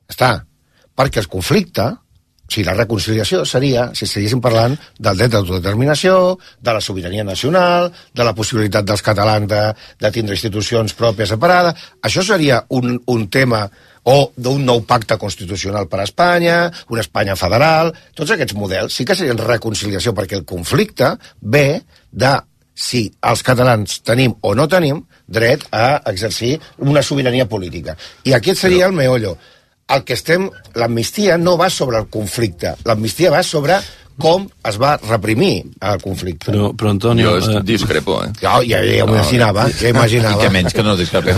[0.10, 0.46] Està.
[0.96, 1.86] Perquè el conflicte,
[2.46, 7.90] o sigui, la reconciliació seria, si estiguéssim parlant del dret d'autodeterminació, de la sobirania nacional,
[8.14, 9.64] de la possibilitat dels catalans de,
[10.00, 11.90] de tindre institucions pròpies separades.
[12.06, 13.66] Això seria un, un tema
[14.06, 16.58] o d'un nou pacte constitucional per a Espanya,
[16.94, 21.82] una Espanya federal, tots aquests models sí que serien reconciliació, perquè el conflicte ve
[22.12, 22.36] de
[22.76, 27.96] si els catalans tenim o no tenim dret a exercir una sobirania política.
[28.28, 29.38] I aquest seria el meollo.
[29.88, 30.50] El que estem...
[30.76, 33.78] L'amnistia no va sobre el conflicte, l'amnistia va sobre
[34.18, 36.48] com es va reprimir el conflicte.
[36.52, 37.34] Però, però Antonio...
[37.44, 38.30] Jo eh, discrepo, eh?
[38.42, 40.40] Ja, ja, ja m'ho imaginava, ja imaginava.
[40.40, 41.36] I que menys que no discrepeu.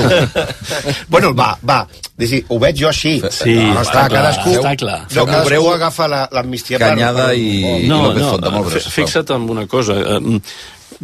[1.09, 1.79] bueno, va, va.
[2.17, 3.15] Dir, ho veig jo així.
[3.33, 4.99] Sí, no, està, està clar, cadascú, està clar.
[5.15, 7.37] No, cadascú agafa la- l'amnistia Canyada per...
[7.41, 9.05] i- no, no, Fonta, molt breu, fi- sisplau.
[9.09, 9.97] fixa't en una cosa.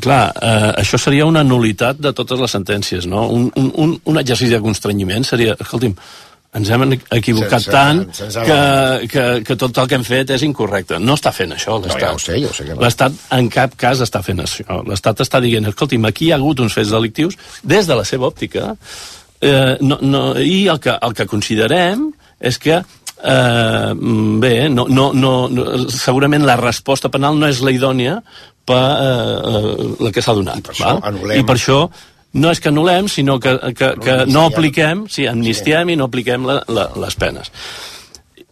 [0.02, 3.28] Clar, eh, això seria una nulitat de totes les sentències, no?
[3.30, 5.94] Un, un, un, un exercici de constrenyiment seria, escolti'm,
[6.54, 10.44] ens hem equivocat Sense- tant sense que, que, que tot el que hem fet és
[10.46, 11.00] incorrecte.
[11.02, 12.02] No està fent això, No, l'Estat.
[12.02, 12.82] ja ho sé, ja ho sé que no.
[12.82, 14.82] L'Estat en cap cas està fent això.
[14.86, 18.30] L'Estat està dient, escolti'm, aquí hi ha hagut uns fets delictius des de la seva
[18.30, 18.76] òptica
[19.42, 22.78] eh, no, no, i el que, el que considerem és que
[23.24, 23.94] eh,
[24.44, 28.20] bé, no, no, no, no, segurament la resposta penal no és la idònia
[28.66, 30.60] per eh, eh, la que s'ha donat.
[30.60, 31.22] I per això val?
[31.38, 31.80] I per això
[32.34, 36.48] no és que anul·lem, sinó que, que, que no apliquem, sí, amnistiem i no apliquem
[36.50, 37.52] la, la, les penes.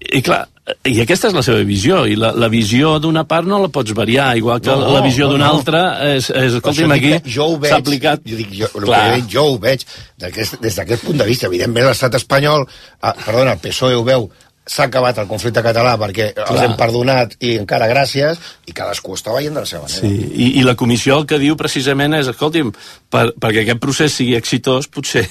[0.02, 0.44] I clar,
[0.86, 3.94] i aquesta és la seva visió, i la, la visió d'una part no la pots
[3.98, 5.58] variar, igual que No, no, la visió no, d'una no.
[5.58, 5.82] altra
[6.12, 8.24] és, és dic aquí s'ha aplicat...
[8.26, 9.86] Jo dic, jo, el que dic, jo ho veig
[10.22, 11.50] des d'aquest punt de vista.
[11.50, 12.68] Evidentment, l'estat espanyol,
[13.02, 14.30] ah, perdona, el PSOE ho veu,
[14.72, 16.64] s'ha acabat el conflicte català perquè els Clar.
[16.64, 20.00] hem perdonat i encara gràcies, i cadascú està veient de la seva manera.
[20.00, 22.72] Sí, i, i la comissió el que diu precisament és, escolti'm,
[23.12, 25.26] per, perquè aquest procés sigui exitós, potser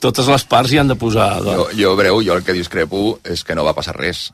[0.00, 1.30] totes les parts hi han de posar...
[1.44, 4.30] Jo, jo, breu, jo el que discrepo és que no va passar res.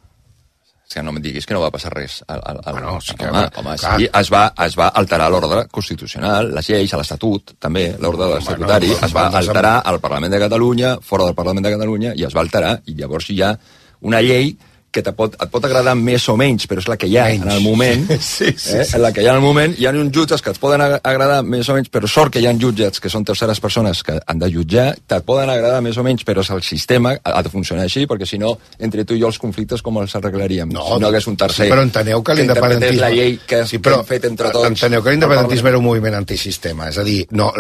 [0.94, 2.20] Que no em diguis que no va passar res.
[2.30, 5.64] El, el, el, Bueno, sí que- home, home, sí, es va, es va alterar l'ordre
[5.72, 9.98] constitucional, les lleis, l'Estatut, també, l'ordre de l'estatutari, Bueno, es va van desem- alterar al
[10.04, 13.56] Parlament de Catalunya, fora del Parlament de Catalunya, i es va alterar, i llavors ha
[14.04, 14.54] una llei
[14.94, 17.24] que te pot, et pot agradar més o menys, però és la que hi ha
[17.26, 17.42] menys.
[17.42, 18.04] en el moment.
[18.22, 18.84] Sí, sí, eh?
[18.86, 18.98] sí.
[19.02, 21.00] La que hi ha en el moment, hi ha uns jutges que et poden ag-
[21.02, 24.20] agradar més o menys, però sort que hi ha jutjats que són terceres persones que
[24.22, 27.50] han de jutjar, te poden agradar més o menys, però és el sistema ha de
[27.50, 30.70] funcionar així, perquè si no, entre tu i jo els conflictes com els arreglaríem?
[30.70, 33.00] No, si no hagués un tercer Sí, però enteneu que l'independentisme...
[33.02, 34.68] la llei que, sí, que hem fet entre tots.
[34.70, 36.86] Enteneu que l'independentisme era un moviment antisistema.
[36.94, 37.50] És a dir, no,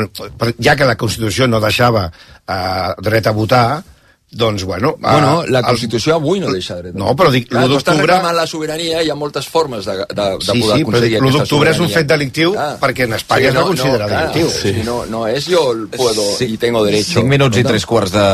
[0.62, 2.06] ja que la Constitució no deixava
[2.46, 3.66] eh, dret a votar,
[4.36, 4.94] doncs, bueno...
[4.98, 6.94] eh, Bueno, la el- Constitució avui no deixa dret.
[6.94, 8.12] No, però dic, Clar, l'1 tu estàs d'octubre...
[8.14, 11.10] reclamant la sobirania, hi ha moltes formes de, de, de Sí, poder sí, però aconseguir
[11.14, 14.22] dic, l'1 aquesta d'octubre és un fet delictiu perquè en Espanya es va considerar clar,
[14.32, 14.50] delictiu.
[14.50, 14.74] Sí.
[14.84, 16.50] No, no és jo el puedo Sí.
[16.54, 17.20] y tengo derecho.
[17.20, 18.26] 5 minuts i No, 3 quarts de,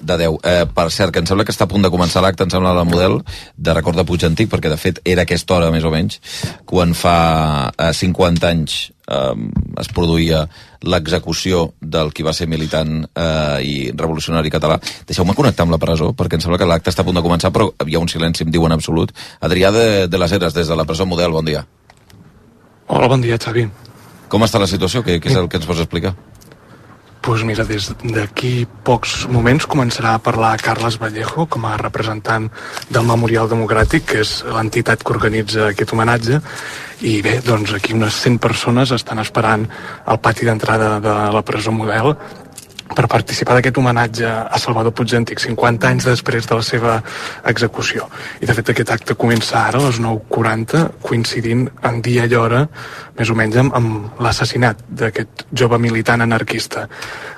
[0.00, 0.38] de 10.
[0.42, 2.74] Eh, per cert, que em sembla que està a punt de començar l'acte, em sembla,
[2.74, 3.20] la model
[3.56, 6.20] de record de Puig Antic, perquè de fet era aquesta hora, més o menys,
[6.66, 9.34] quan fa eh, 50 anys eh,
[9.80, 10.44] es produïa
[10.84, 14.78] l'execució del qui va ser militant eh, i revolucionari català.
[15.08, 17.52] Deixeu-me connectar amb la presó, perquè em sembla que l'acte està a punt de començar,
[17.54, 19.14] però hi ha un silenci, em diuen absolut.
[19.40, 21.64] Adrià de, de les Heres, des de la presó Model, bon dia.
[22.86, 23.68] Hola, bon dia, Xavi.
[24.28, 25.04] Com està la situació?
[25.06, 26.14] Què, què és el que ens pots explicar?
[27.24, 32.50] Doncs pues mira, des d'aquí pocs moments començarà a parlar Carles Vallejo com a representant
[32.92, 36.42] del Memorial Democràtic, que és l'entitat que organitza aquest homenatge,
[37.00, 39.64] i bé, doncs aquí unes 100 persones estan esperant
[40.04, 42.12] al pati d'entrada de la presó Model
[42.92, 46.96] per participar d'aquest homenatge a Salvador Puig Antic 50 anys després de la seva
[47.48, 48.08] execució.
[48.44, 52.64] I de fet aquest acte comença ara a les 9.40 coincidint en dia i hora
[53.18, 56.86] més o menys amb, amb l'assassinat d'aquest jove militant anarquista.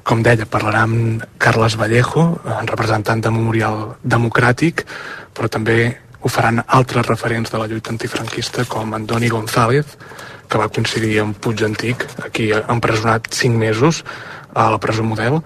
[0.03, 2.26] Com deia, parlarà amb Carles Vallejo,
[2.59, 4.86] en representant de Memorial Democràtic,
[5.36, 5.78] però també
[6.20, 9.86] ho faran altres referents de la lluita antifranquista com Andoni González,
[10.49, 14.03] que va coincidir amb Puig Antic, aquí empresonat 5 mesos
[14.57, 15.38] a la presó Model,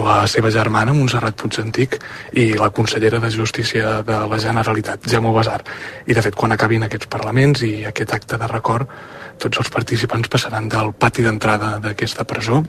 [0.00, 1.98] la seva germana, Montserrat Puig Antic,
[2.32, 5.60] i la consellera de Justícia de la Generalitat, Jaume Besar.
[6.06, 8.88] I, de fet, quan acabin aquests parlaments i aquest acte de record,
[9.40, 12.62] tots els participants passaran del pati d'entrada d'aquesta presó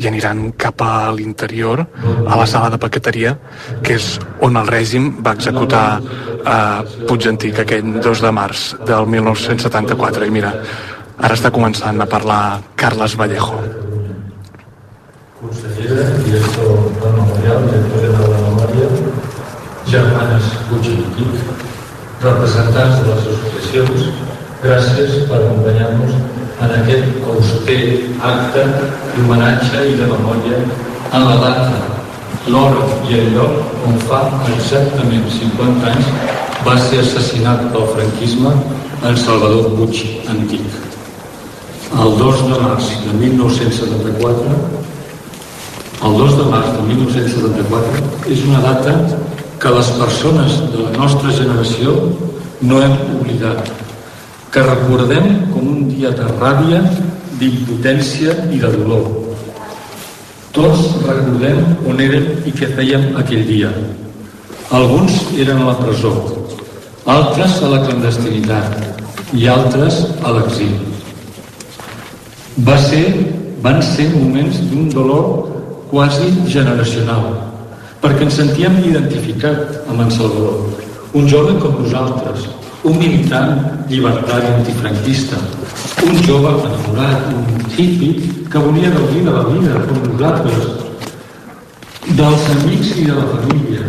[0.00, 1.84] i aniran cap a l'interior,
[2.26, 3.36] a la sala de paqueteria,
[3.84, 9.06] que és on el règim va executar eh, Puig Antic aquell 2 de març del
[9.06, 10.26] 1974.
[10.26, 10.52] I mira,
[11.18, 12.42] ara està començant a parlar
[12.76, 13.91] Carles Vallejo.
[15.42, 16.70] Consellera, director
[17.02, 18.88] del Memorial, director general de Memòria,
[19.90, 21.48] germanes Puig i Antic,
[22.22, 24.04] representants de les associacions,
[24.62, 26.14] gràcies per acompanyar-nos
[26.62, 27.80] en aquest auster
[28.28, 28.66] acte
[29.16, 31.80] d'homenatge i de memòria en la data,
[32.46, 34.20] l'hora i el lloc on fa
[34.52, 36.12] exactament 50 anys
[36.68, 38.54] va ser assassinat pel franquisme
[39.02, 40.78] en Salvador Puig Antic.
[41.98, 44.81] El 2 de març de 1974
[46.02, 48.92] el 2 de març de 1974 és una data
[49.62, 51.92] que les persones de la nostra generació
[52.66, 53.68] no hem oblidat,
[54.50, 56.80] que recordem com un dia de ràbia,
[57.38, 59.06] d'impotència i de dolor.
[60.50, 63.70] Tots recordem on érem i què fèiem aquell dia.
[64.74, 66.12] Alguns eren a la presó,
[67.06, 70.82] altres a la clandestinitat i altres a l'exili.
[72.66, 73.06] Va ser,
[73.62, 75.51] van ser moments d'un dolor
[75.92, 77.34] quasi generacional,
[78.00, 80.70] perquè ens sentíem identificat amb en Salvador,
[81.12, 82.46] un jove com nosaltres,
[82.88, 85.36] un militant llibertari antifranquista,
[86.00, 90.64] un jove enamorat, un hippie que volia gaudir de la vida com nosaltres,
[92.16, 93.84] dels amics i de la família,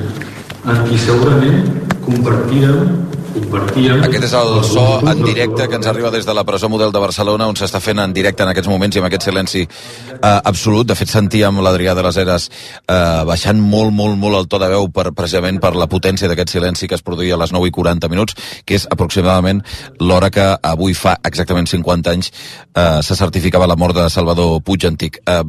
[0.65, 1.71] amb qui segurament
[2.03, 3.02] compartíem...
[3.33, 6.99] Aquest és el so en directe que ens arriba des de la presó model de
[7.01, 10.85] Barcelona, on s'està fent en directe en aquests moments i amb aquest silenci eh, absolut.
[10.85, 14.69] De fet, sentíem l'Adrià de les Heres eh, baixant molt, molt, molt el to de
[14.75, 17.73] veu per, precisament per la potència d'aquest silenci que es produïa a les 9 i
[17.73, 19.63] 40 minuts, que és aproximadament
[19.99, 24.85] l'hora que avui fa exactament 50 anys eh, se certificava la mort de Salvador Puig
[24.85, 25.23] Antic.
[25.25, 25.41] Eh,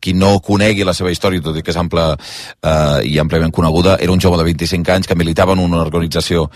[0.00, 3.98] qui no conegui la seva història, tot i que és ampla eh, i àmpliament coneguda,
[3.98, 6.46] era un jove de 25 anys que militava en una organització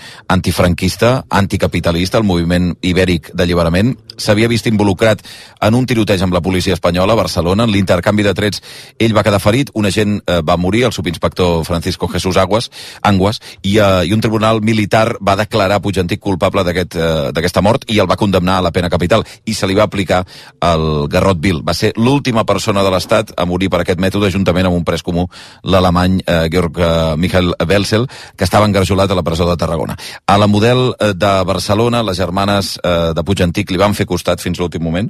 [0.60, 3.96] antifranquista, anticapitalista, el moviment ibèric d'alliberament.
[4.20, 5.22] S'havia vist involucrat
[5.64, 7.64] en un tiroteig amb la policia espanyola a Barcelona.
[7.64, 8.60] En l'intercanvi de trets
[8.98, 12.70] ell va quedar ferit, un agent eh, va morir, el subinspector Francisco Jesús Aguas,
[13.02, 17.62] Anguas, i, eh, i un tribunal militar va declarar Puig Antic culpable d'aquesta aquest, eh,
[17.62, 20.26] mort i el va condemnar a la pena capital i se li va aplicar
[20.60, 21.62] el garrot vil.
[21.64, 25.02] Va ser l'última persona de l'Estat a morir per aquest mètode juntament amb un pres
[25.02, 25.26] comú,
[25.64, 28.06] l'alemany eh, Georg eh, Michael Welzel,
[28.36, 29.96] que estava engarjolat a la presó de Tarragona.
[30.26, 34.08] A la model eh, de Barcelona, les germanes eh, de Puig Antic li van fer
[34.10, 35.08] costat fins l'últim moment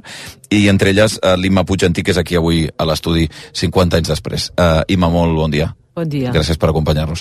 [0.53, 4.49] i entre elles eh, l'Imma Puig Antic és aquí avui a l'estudi 50 anys després.
[4.55, 5.71] Eh, Imma, molt bon dia.
[5.91, 6.31] Bon dia.
[6.31, 7.19] Gràcies per acompanyar-nos.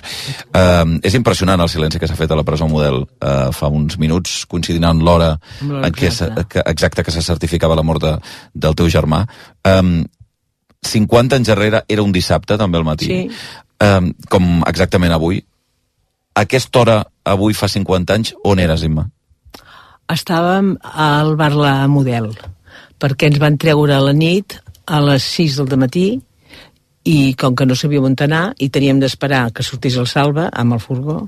[0.55, 3.97] Uh, és impressionant el silenci que s'ha fet a la presó model uh, fa uns
[3.99, 5.33] minuts, coincidint amb l'hora
[5.67, 6.13] en què
[6.47, 8.15] que, exacte que se certificava la mort de,
[8.55, 9.25] del teu germà.
[9.67, 10.05] Um,
[10.87, 13.11] 50 anys enrere era un dissabte, també al matí.
[13.11, 13.59] Sí.
[13.83, 15.43] Um, com exactament avui.
[16.39, 19.09] A aquesta hora, avui fa 50 anys, on eres, Imma?
[20.11, 22.33] Estàvem al bar La Model,
[22.99, 26.07] perquè ens van treure a la nit a les 6 del matí
[27.07, 30.75] i com que no sabíem on anar i teníem d'esperar que sortís el Salva amb
[30.77, 31.21] el furgó,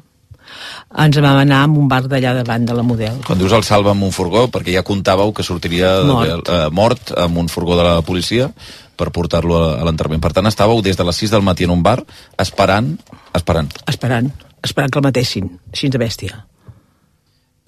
[1.05, 3.20] ens vam anar a un bar d'allà davant de la Model.
[3.26, 6.49] Quan dius el salva amb un furgó, perquè ja comptàveu que sortiria Mort.
[6.49, 8.51] Eh, mort amb un furgó de la policia
[8.97, 10.22] per portar-lo a, a l'enterrament.
[10.22, 12.01] Per tant, estàveu des de les 6 del matí en un bar
[12.43, 12.93] esperant,
[13.38, 13.72] esperant.
[13.88, 14.28] Esperant,
[14.62, 16.42] esperant que el matessin, així de bèstia.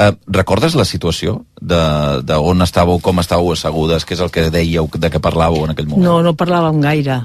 [0.02, 1.80] Eh, recordes la situació de,
[2.26, 5.74] de on estàveu, com estàveu assegudes, què és el que dèieu, de què parlàveu en
[5.74, 6.06] aquell moment?
[6.06, 7.20] No, no parlàvem gaire.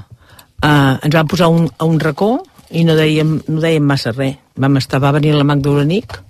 [0.60, 2.36] Uh, ens van posar un, a un racó
[2.70, 4.38] i no dèiem, no dèiem massa res.
[4.60, 6.20] Vam estar, va venir la Magda Uranic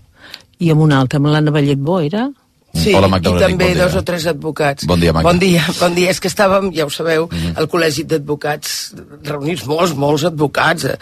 [0.62, 2.28] i amb una altra, amb l'Anna Balletbó, era?
[2.73, 3.85] Sí, Hola, i Magda Uranic, també bon dia.
[3.85, 4.87] dos o tres advocats.
[4.87, 5.29] Bon dia, Magda.
[5.29, 6.11] Bon dia, bon dia.
[6.11, 7.57] És que estàvem, ja ho sabeu, Mhm.
[7.59, 8.95] al col·legi d'advocats,
[9.25, 10.97] reunits molts, molts advocats, eh,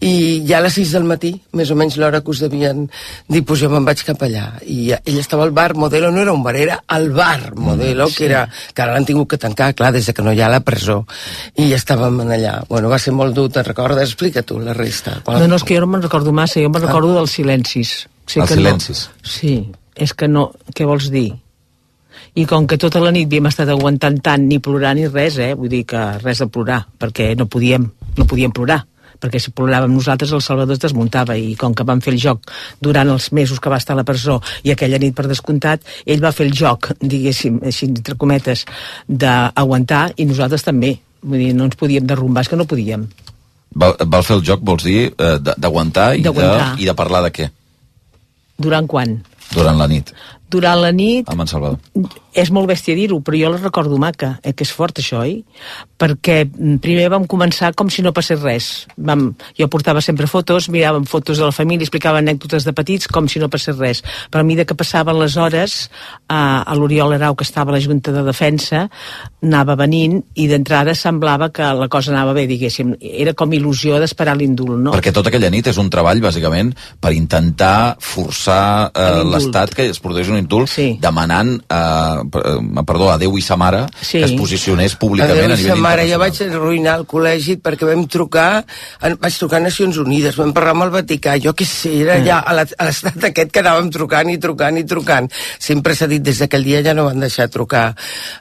[0.00, 2.90] i ja a les 6 del matí, més o menys l'hora que us devien
[3.28, 4.58] dir, pues jo me'n vaig cap allà.
[4.66, 8.24] I ell estava al bar Modelo, no era un bar, era el bar Modelo, que,
[8.26, 10.60] era, que ara l'han tingut que tancar, clar, des de que no hi ha la
[10.60, 11.06] presó.
[11.56, 12.64] I estàvem allà.
[12.68, 14.08] Bueno, va ser molt dur, te'n recordes?
[14.10, 15.22] Explica tu la resta.
[15.26, 18.08] No, no, és que jo no me'n recordo massa, jo me'n recordo dels silencis.
[18.26, 19.08] Sí Els silencis.
[19.08, 19.28] No.
[19.28, 20.50] Sí, és que no...
[20.74, 21.30] Què vols dir?
[22.36, 25.52] I com que tota la nit havíem estat aguantant tant, ni plorar ni res, eh?
[25.58, 27.88] Vull dir que res de plorar, perquè no podíem,
[28.18, 28.82] no podíem plorar
[29.22, 32.50] perquè si ploràvem nosaltres el Salvador es desmuntava i com que vam fer el joc
[32.82, 36.22] durant els mesos que va estar a la presó i aquella nit per descomptat, ell
[36.24, 38.64] va fer el joc diguéssim, així entre cometes
[39.06, 43.06] d'aguantar i nosaltres també vull dir, no ens podíem derrumbar, és que no podíem
[43.78, 46.32] Val, val fer el joc, vols dir, eh, d'aguantar i, de,
[46.82, 47.46] i de parlar de què?
[48.62, 49.20] durant quan?
[49.52, 50.12] Durant la nit,
[50.52, 51.78] Durant la nit amb en Salvador.
[52.36, 55.42] és molt bèstia dir-ho, però jo la recordo maca, eh, que és fort això, oi?
[56.00, 58.70] Perquè mm, primer vam començar com si no passés res.
[58.96, 63.28] Vam, jo portava sempre fotos, miràvem fotos de la família, explicava anècdotes de petits com
[63.28, 64.02] si no passés res.
[64.30, 65.78] Però a mesura que passaven les hores,
[66.28, 68.86] a, a l'Oriol Arau, que estava a la Junta de Defensa,
[69.42, 72.94] anava venint i d'entrada semblava que la cosa anava bé, diguéssim.
[73.00, 74.96] Era com il·lusió d'esperar l'indult, no?
[74.96, 80.00] Perquè tota aquella nit és un treball, bàsicament, per intentar forçar eh, l'Estat que es
[80.02, 80.98] produeix un indult sí.
[81.00, 84.18] demanant eh, eh, perdó, a Déu i sa mare Sí.
[84.18, 87.86] que es posicionés públicament Adéu, a nivell sa mare, jo vaig arruïnar el col·legi perquè
[87.88, 88.64] vam trucar,
[89.00, 92.18] en- vaig trucar a Nacions Unides, vam parlar amb el Vaticà, jo què sé, era
[92.18, 92.26] Mm.
[92.26, 95.30] ja a a l'estat aquest que anàvem trucant i trucant i trucant.
[95.58, 97.94] Sempre s'ha dit des d'aquell dia ja no van deixar trucar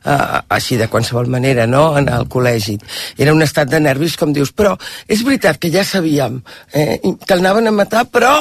[0.05, 2.77] uh, així de qualsevol manera, no?, en el col·legi.
[3.17, 4.75] Era un estat de nervis, com dius, però
[5.07, 6.41] és veritat que ja sabíem
[6.73, 8.33] eh, que el anaven a matar, però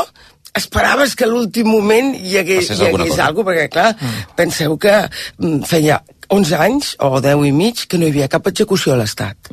[0.57, 3.27] esperaves que a l'últim moment hi hagués, hi hagués cosa.
[3.27, 4.31] alguna perquè clar, mm.
[4.39, 8.47] penseu que mm, feia 11 anys o 10 i mig que no hi havia cap
[8.51, 9.51] execució a l'Estat.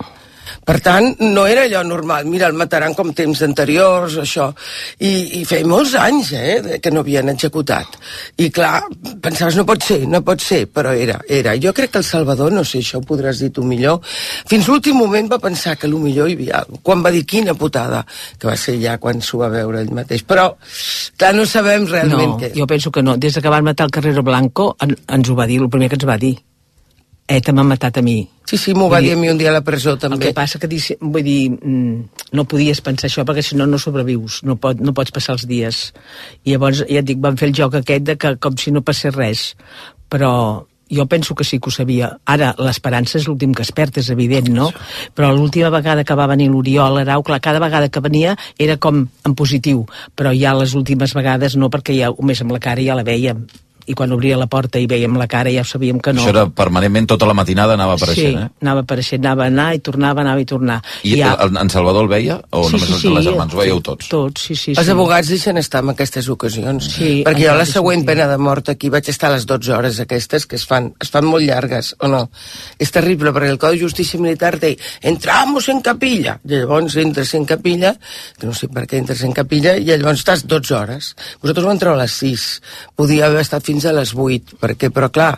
[0.67, 2.25] Per tant, no era allò normal.
[2.27, 4.49] Mira, el mataran com temps anteriors, això.
[4.99, 7.95] I, i feia molts anys, eh, que no havien executat.
[8.43, 8.81] I clar,
[9.23, 11.53] pensaves, no pot ser, no pot ser, però era, era.
[11.63, 14.01] Jo crec que el Salvador, no sé, això ho podràs dir tu millor,
[14.51, 16.65] fins l'últim moment va pensar que el millor hi havia.
[16.83, 18.03] Quan va dir quina putada,
[18.35, 20.25] que va ser ja quan s'ho va veure ell mateix.
[20.27, 20.49] Però,
[21.15, 22.51] clar, no sabem realment no, què.
[22.57, 23.15] jo penso que no.
[23.15, 25.87] Des de que van matar el Carrero Blanco, en, ens ho va dir, el primer
[25.93, 26.35] que ens va dir.
[27.27, 28.21] ETA m'ha matat a mi.
[28.47, 30.15] Sí, sí, m'ho va dir a mi un dia a la presó, també.
[30.15, 33.65] El que passa que, dic- vull dir, mm, no podies pensar això perquè si no,
[33.67, 35.93] no sobrevius, no, pot, no pots passar els dies.
[36.45, 38.81] I llavors, ja et dic, van fer el joc aquest de que com si no
[38.81, 39.55] passés res.
[40.09, 42.13] Però jo penso que sí que ho sabia.
[42.23, 44.71] Ara, l'esperança és l'últim que es perd, és evident, no?
[45.13, 49.03] Però l'última vegada que va venir l'Oriol Arau, clar, cada vegada que venia era com
[49.25, 49.83] en positiu,
[50.15, 53.43] però ja les últimes vegades no, perquè ja, més amb la cara ja la vèiem.
[53.87, 56.21] I quan obria la porta i vèiem la cara ja sabíem que no.
[56.21, 58.65] Això era permanentment, tota la matinada anava apareixent, sí, eh?
[58.65, 60.79] anava apareixent, anava a anar i tornava, anava i tornar.
[61.07, 61.33] I ja...
[61.45, 62.39] el, en Salvador el veia?
[62.51, 63.53] O Sí, només sí, els, sí, les germans?
[63.53, 64.09] Ho veieu tots?
[64.11, 64.73] Tots, sí, sí.
[64.75, 64.93] Els sí.
[64.93, 66.89] advocats deixen estar en aquestes ocasions.
[66.97, 70.01] Sí, perquè jo la següent pena de mort aquí vaig estar a les 12 hores
[70.03, 72.23] aquestes, que es fan, es fan molt llargues, o no?
[72.79, 74.73] És terrible, perquè el Codi de Justícia Militar té
[75.07, 77.93] entramos en capilla, i llavors entres en capilla,
[78.37, 81.13] que no sé per què entres en capilla, i llavors estàs 12 hores.
[81.41, 82.47] Vosaltres vau entrar a les 6,
[82.97, 85.35] podia haver estat fins a les 8, perquè, però clar,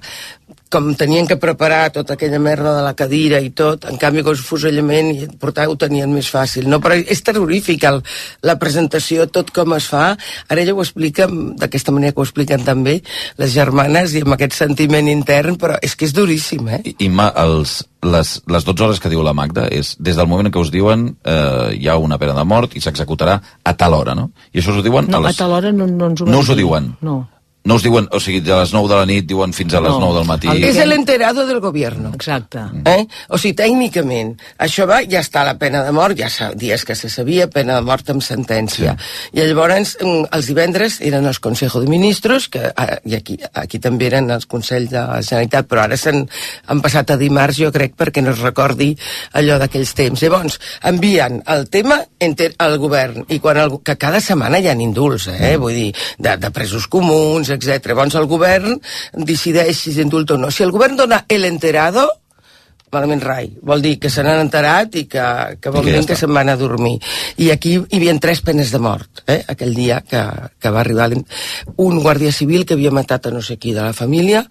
[0.70, 4.38] com tenien que preparar tota aquella merda de la cadira i tot, en canvi com
[4.38, 6.78] fusellament i portar ho tenien més fàcil, no?
[6.82, 7.98] Però és terrorífic el,
[8.46, 10.12] la presentació, tot com es fa.
[10.48, 13.00] Ara ella ho explica d'aquesta manera que ho expliquen també
[13.42, 16.82] les germanes i amb aquest sentiment intern, però és que és duríssim, eh?
[16.86, 20.52] I, Imma, els, les, les 12 hores que diu la Magda és des del moment
[20.52, 23.98] en què us diuen eh, hi ha una pena de mort i s'executarà a tal
[23.98, 24.30] hora, no?
[24.54, 25.42] I això us ho diuen No, a a les...
[25.42, 26.94] tal hora no, no ens ho No us ho diuen?
[27.02, 27.24] No.
[27.70, 29.94] No us diuen, o sigui, de les 9 de la nit diuen fins a les
[29.94, 30.00] No.
[30.08, 30.50] 9 del matí.
[30.66, 32.12] És el enterado del gobierno.
[32.16, 32.64] Exacte.
[32.90, 33.06] Eh?
[33.30, 36.96] O sigui, tècnicament, això va, ja està la pena de mort, ja sa, dies que
[36.98, 38.96] se sabia, pena de mort amb sentència.
[38.98, 39.38] Sí.
[39.38, 43.80] I llavors, mm, els divendres eren els Consejo de Ministros, que, ah, i aquí, aquí
[43.80, 46.26] també eren els Consells de la Generalitat, però ara s'han
[46.66, 48.90] han passat a dimarts, jo crec, perquè no es recordi
[49.38, 50.22] allò d'aquells temps.
[50.24, 50.60] Llavors,
[50.90, 55.28] envien el tema enter al govern, i quan el, que cada setmana hi ha indults,
[55.34, 55.56] eh?
[55.60, 57.92] vull dir, de, de presos comuns, etc.
[57.92, 58.80] Llavors el govern
[59.14, 60.50] decideix si s'indulta o no.
[60.52, 62.08] Si el govern dona el enterado,
[62.94, 63.50] malament rai.
[63.62, 65.26] Vol dir que se n'han enterat i que,
[65.62, 66.98] que vol I que ja dir que se'n van a dormir.
[67.38, 69.42] I aquí hi havia tres penes de mort, eh?
[69.48, 70.24] aquell dia que,
[70.60, 71.10] que va arribar
[71.78, 74.46] un guàrdia civil que havia matat a no sé qui de la família,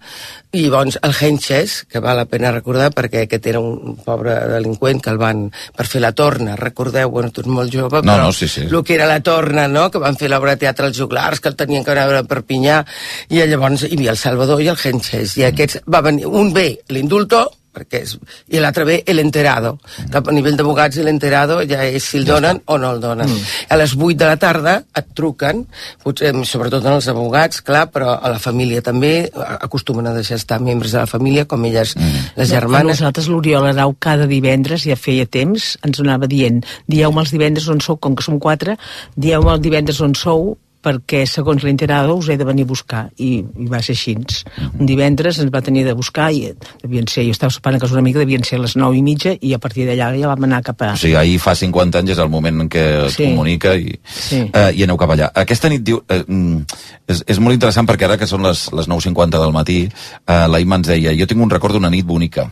[0.51, 5.01] i llavors el Henches, que val la pena recordar perquè aquest era un pobre delinqüent
[5.03, 5.43] que el van
[5.77, 8.65] per fer la torna, recordeu, bueno, tu ets molt jove, No, però no, sí, sí.
[8.65, 11.51] el que era la torna, no?, que van fer l'obra de teatre als juglars, que
[11.51, 12.81] el tenien que anar a veure a Perpinyà,
[13.29, 16.69] i llavors hi havia el Salvador i el Henches, i aquests va venir, un bé
[16.89, 17.45] l'indulto,
[17.79, 18.15] perquè és,
[18.51, 19.77] i l'altre bé l'enterado.
[20.11, 23.31] Que a nivell d'abogats l'enterado ja és si el donen o no el donen.
[23.69, 25.65] A les 8 de la tarda et truquen,
[26.03, 30.59] potser, sobretot en els abogats, clar, però a la família també acostumen a deixar estar
[30.63, 31.95] membres de la família, com elles,
[32.35, 32.99] les A germanes.
[32.99, 37.81] nosaltres l'Oriol Arau cada divendres, ja feia temps, ens anava dient dieu-me els divendres on
[37.83, 38.77] sou, com que som quatre,
[39.15, 43.43] dieu-me els divendres on sou, perquè segons l'interado us he de venir a buscar i,
[43.43, 46.53] i va ser així un divendres ens va tenir de buscar i
[46.83, 49.35] devien ser, jo estava sopant a casa una mica devien ser les 9 i mitja
[49.41, 50.93] i a partir d'allà ja vam anar cap a...
[50.95, 53.25] O sigui, ahir fa 50 anys és el moment en què es Sí.
[53.27, 54.43] comunica i, Sí.
[54.53, 55.31] eh, i aneu cap allà.
[55.35, 55.99] Aquesta nit diu...
[56.07, 56.63] Eh, mm,
[57.09, 60.59] és, és molt interessant perquè ara que són les, les 9.50 del matí, eh, la
[60.61, 62.49] Imma ens deia jo tinc un record d'una nit bonica.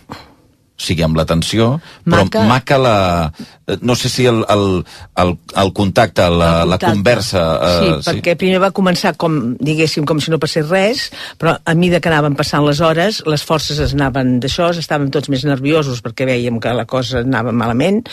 [0.78, 2.78] O sigui, amb l'atenció, però Maca.
[2.78, 3.32] la...
[3.66, 4.84] eh, No sé si el, el,
[5.18, 6.92] el, el contacte, la, la contacte.
[6.92, 7.42] conversa...
[7.82, 11.08] Sí, Eh, perquè primer va començar com, diguéssim, com si no passés res,
[11.42, 15.30] però a mesura que anaven passant les hores, les forces es anaven d'això, estàvem tots
[15.34, 18.04] més nerviosos perquè veiem que la cosa anava malament,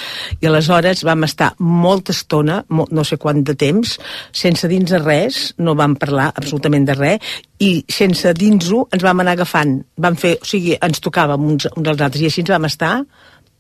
[0.41, 3.99] i aleshores vam estar molta estona, mo- no sé quant de temps,
[4.33, 7.35] sense dins de res, no vam parlar absolutament de res,
[7.65, 9.77] i sense dins-ho ens vam anar agafant.
[10.03, 12.95] Vam fer, o sigui, ens tocàvem uns, uns als altres, i així ens vam estar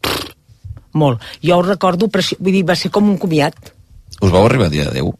[0.00, 0.30] pff,
[0.94, 1.20] molt.
[1.42, 3.54] Jo ho recordo, preci- vull dir, va ser com un comiat.
[4.22, 5.12] Us vau arribar a dir adeu?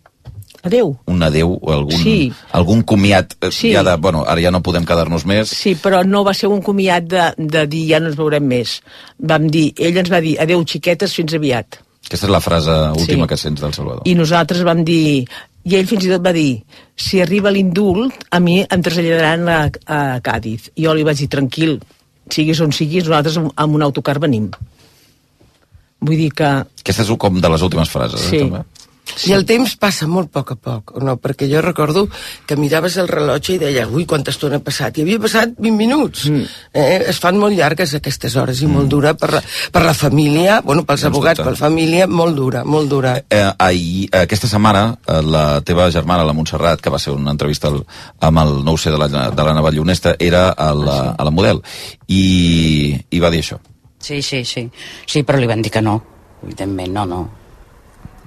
[0.65, 0.95] Adéu.
[1.13, 2.33] Un adeu, o algun, Sí.
[2.57, 3.73] algun comiat eh, Sí.
[3.75, 3.97] ja de...
[4.01, 5.51] Bueno, ara ja no podem quedar-nos més.
[5.53, 8.79] Sí, però no va ser un comiat de, de dir ja no ens veurem més.
[9.19, 11.81] Vam dir, ell ens va dir, adeu xiquetes, fins aviat.
[12.07, 13.29] Aquesta és la frase última Sí.
[13.29, 14.03] que sents del Salvador.
[14.09, 15.27] I nosaltres vam dir,
[15.65, 16.63] i ell fins i tot va dir,
[16.97, 20.71] si arriba l'indult, a mi em traslladaran a, a Càdiz.
[20.77, 21.77] I jo li vaig dir, tranquil,
[22.33, 24.51] siguis on siguis, nosaltres amb, amb un autocar venim.
[26.05, 26.49] Vull dir que...
[26.85, 28.37] Aquesta és com de les últimes frases, Sí.
[28.37, 28.65] eh, també.
[29.29, 31.15] I el temps passa molt a poc a poc, o no?
[31.21, 32.07] Perquè jo recordo
[32.49, 34.99] que miraves el rellotge i deia, ui, quanta estona ha passat?
[34.99, 36.25] I havia passat 20 minuts.
[36.31, 36.49] Mm.
[36.73, 39.43] Eh, es fan molt llargues aquestes hores i molt dura per la,
[39.73, 41.51] per la família, bueno, pels Sens abogats, dubte.
[41.51, 43.15] per la família, molt dura, molt dura.
[43.29, 47.69] Eh, ahir, aquesta setmana, eh, la teva germana, la Montserrat, que va ser una entrevista
[47.71, 47.85] al,
[48.25, 51.63] amb el nou C de la, de la Navallonesta, era a la, a la model,
[52.09, 53.61] i, i va dir això.
[54.01, 54.69] Sí, sí, sí.
[55.07, 56.01] Sí, però li van dir que no.
[56.43, 57.44] Evidentment, no, no.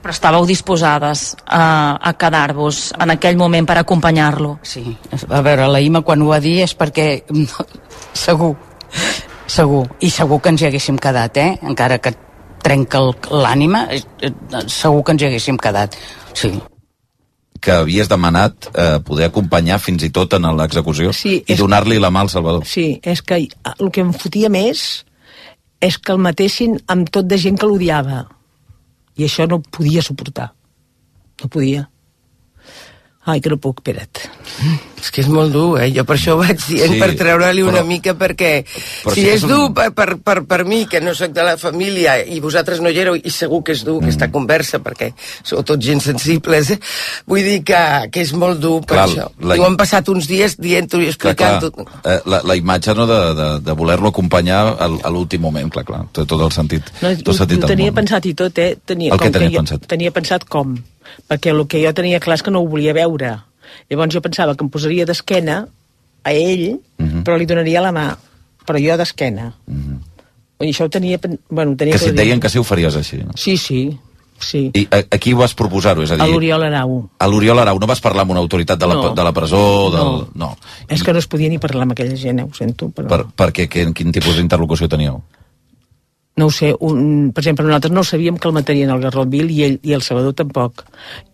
[0.07, 4.53] Però estàveu disposades a, a quedar-vos en aquell moment per acompanyar-lo?
[4.63, 4.85] Sí.
[5.11, 7.25] A veure, la Ima quan ho va dir és perquè...
[8.25, 8.53] segur.
[9.51, 9.81] Segur.
[9.99, 11.57] I segur que ens hi haguéssim quedat, eh?
[11.59, 12.13] Encara que
[12.63, 14.31] trenca l'ànima, eh, eh,
[14.71, 15.99] segur que ens hi haguéssim quedat.
[16.31, 16.55] Sí.
[17.59, 22.13] que havies demanat eh, poder acompanyar fins i tot en l'execució Sí, i donar-li la
[22.13, 22.63] mà al Salvador.
[22.69, 24.87] Sí, és que el que em fotia més
[25.83, 28.21] és que el matessin amb tot de gent que l'odiava.
[29.17, 30.51] I això no podia suportar.
[31.41, 31.87] No podia.
[33.27, 34.21] Ai, que no puc, espera't.
[34.97, 35.89] És que és molt dur, eh?
[35.93, 39.19] Jo per això ho vaig dient, Sí, per treure-li una però- mica, perquè però si
[39.19, 41.43] sí que és és un- dur per, per, per, per mi, que no sóc de
[41.43, 45.11] la família, i vosaltres no hi éreu, i segur que és dur aquesta conversa, perquè
[45.43, 46.79] sou tots gens sensibles, eh?
[47.27, 47.81] vull dir que,
[48.15, 49.27] que és molt dur per Clar, això.
[49.43, 51.69] la- I ho han passat uns dies dient-ho i explicant-ho.
[52.05, 55.83] eh, la, la imatge no, de, de, de voler-lo acompanyar al, a l'últim moment, clar,
[55.85, 56.87] clar, té tot el sentit.
[57.03, 57.99] No, tot el ho, sentit ho tenia món.
[58.01, 58.77] pensat i tot, eh?
[58.85, 59.85] Tenia, El que com tenies jo, pensat?
[59.85, 60.77] Tenia pensat com.
[61.29, 63.37] Perquè el que jo tenia clar és que no ho volia veure.
[63.89, 65.67] Llavors jo pensava que em posaria d'esquena
[66.23, 67.23] a ell, Mhm.
[67.23, 68.17] però li donaria la mà.
[68.67, 69.53] però jo d'esquena.
[69.65, 70.65] Mm -hmm.
[70.65, 71.17] I això ho tenia...
[71.49, 73.17] Bueno, ho tenia Que si et deien que sí ho faries així.
[73.23, 73.31] No?
[73.35, 73.97] Sí, sí,
[74.39, 74.71] sí.
[74.73, 76.01] I a, a qui vas proposar-ho?
[76.03, 77.09] És a A dir, l'Oriol Arau.
[77.17, 77.79] a l'Oriol Arau.
[77.79, 79.13] No vas parlar amb una autoritat de la, No.
[79.13, 79.89] de la presó?
[79.91, 80.03] Del...
[80.03, 80.27] No.
[80.35, 80.57] no.
[80.89, 83.07] És que no es podia ni parlar amb aquella gent, eh, ho sento, però...
[83.07, 85.21] Per, perquè quin, quin tipus d'interlocució teníeu?
[86.37, 89.63] No ho sé, un, per exemple, nosaltres no sabíem que el matarien al Garrotville i,
[89.65, 90.83] ell, i el Salvador tampoc.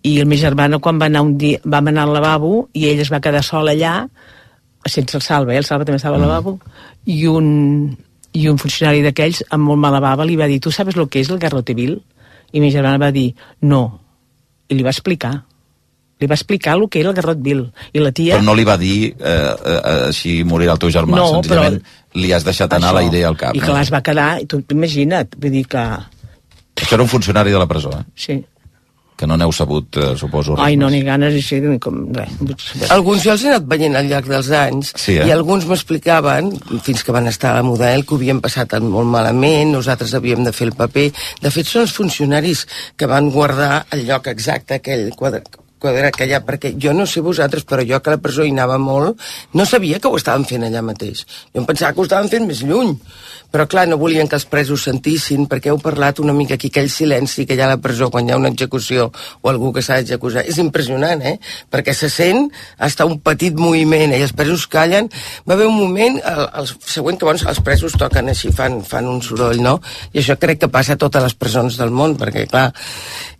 [0.07, 3.03] I el meu germana, quan va anar un dia, vam anar al lavabo i ell
[3.03, 3.97] es va quedar sol allà,
[4.87, 5.59] sense el Salva, eh?
[5.59, 6.55] el Salva també estava al lavabo,
[7.11, 7.47] i un,
[8.31, 11.19] i un funcionari d'aquells, amb molt mala bava, li va dir, tu sabes lo que
[11.19, 11.99] és el Garrotville?
[12.53, 13.33] I mi germana va dir,
[13.67, 13.83] no.
[14.71, 15.33] I li va explicar.
[16.23, 17.67] Li va explicar el que era el Garrotville.
[17.91, 18.37] I la tia...
[18.39, 21.99] Però no li va dir eh, eh, així morirà el teu germà, No, senzillament però-
[22.23, 23.11] li has deixat anar la Això.
[23.11, 23.55] idea al cap.
[23.57, 23.67] I no?
[23.67, 25.83] clar, es va quedar, i tu imagina't, vull dir que...
[26.83, 28.03] Això era un funcionari de la presó, eh?
[28.15, 28.35] Sí.
[29.17, 32.31] Que no n'heu sabut, eh, suposo, res Ai, no, ni ganes, així, ni com res.
[32.91, 35.27] Alguns jo els he anat veient al llarg dels anys Sí, eh?
[35.29, 36.49] i alguns m'explicaven,
[36.85, 40.41] fins que van estar a la model, que ho havien passat molt malament, nosaltres havíem
[40.43, 41.11] de fer el paper.
[41.45, 42.65] De fet, són els funcionaris
[42.97, 45.43] que van guardar el lloc exacte, aquell quadre,
[45.83, 48.79] quadrat que allà, perquè jo no sé vosaltres, però jo que la presó hi anava
[48.81, 49.19] molt,
[49.53, 51.25] no sabia que ho estaven fent allà mateix.
[51.51, 52.95] Jo em pensava que ho estaven fent més lluny.
[53.53, 56.87] Però clar, no volien que els presos sentissin, perquè heu parlat una mica aquí, aquell
[56.89, 59.83] silenci que hi ha a la presó quan hi ha una execució o algú que
[59.85, 60.41] s'ha d'executar.
[60.49, 61.35] És impressionant, eh?
[61.69, 62.47] Perquè se sent
[62.81, 64.17] hasta un petit moviment, eh?
[64.23, 65.11] i els presos callen.
[65.45, 69.11] Va haver un moment, el, el següent que bons, els presos toquen així, fan, fan
[69.11, 69.75] un soroll, no?
[70.17, 72.71] I això crec que passa a totes les presons del món, perquè clar...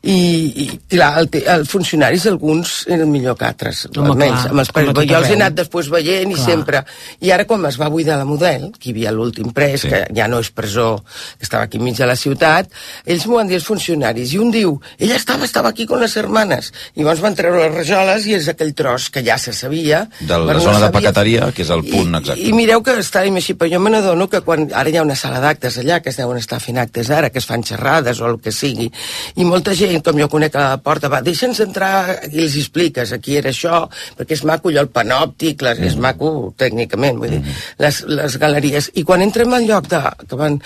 [0.03, 0.13] I,
[0.59, 4.41] i clar, el, el funcionaris alguns eren millor que altres, Home, almenys.
[4.41, 6.45] clar, amb els tot Jo els he anat després veient i Clar.
[6.45, 6.84] sempre...
[7.23, 9.89] I ara quan es va buidar la model, que hi havia l'últim pres, Sí.
[9.89, 11.03] que ja no és presó,
[11.38, 12.69] que estava aquí enmig de la ciutat,
[13.05, 16.15] ells m'ho van dir els funcionaris, i un diu, ella estava, estava aquí con les
[16.17, 20.07] hermanes, i llavors van treure les rajoles i és aquell tros que ja se sabia.
[20.19, 22.41] De la no zona de sabia- paqueteria, que és el punt exacte.
[22.41, 25.15] I mireu que estàvem així, però jo me n'adono que quan ara hi ha una
[25.15, 28.27] sala d'actes allà, que es deuen estar fent actes ara, que es fan xerrades o
[28.27, 28.89] el que sigui,
[29.36, 33.11] i molta gent, com jo conec a la porta, va, deixa'ns entrar i els expliques,
[33.15, 33.84] aquí era això,
[34.17, 37.41] perquè és maco allò, el panòptic, les, és maco tècnicament, vull dir,
[37.84, 38.89] les, les galeries.
[38.99, 40.59] I quan entrem al lloc de, que van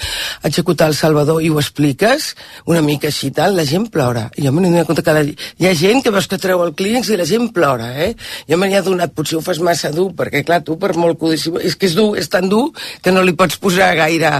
[0.48, 2.34] executar el Salvador i ho expliques,
[2.70, 4.28] una mica així tal, la gent plora.
[4.38, 6.76] I jo me n'he donat que la, hi ha gent que veus que treu el
[6.78, 8.14] clínics i la gent plora, eh?
[8.50, 11.32] Jo me n'he adonat, potser ho fas massa dur, perquè clar, tu per molt que
[11.32, 12.68] ho és que és dur, és tan dur
[13.04, 14.38] que no li pots posar gaire,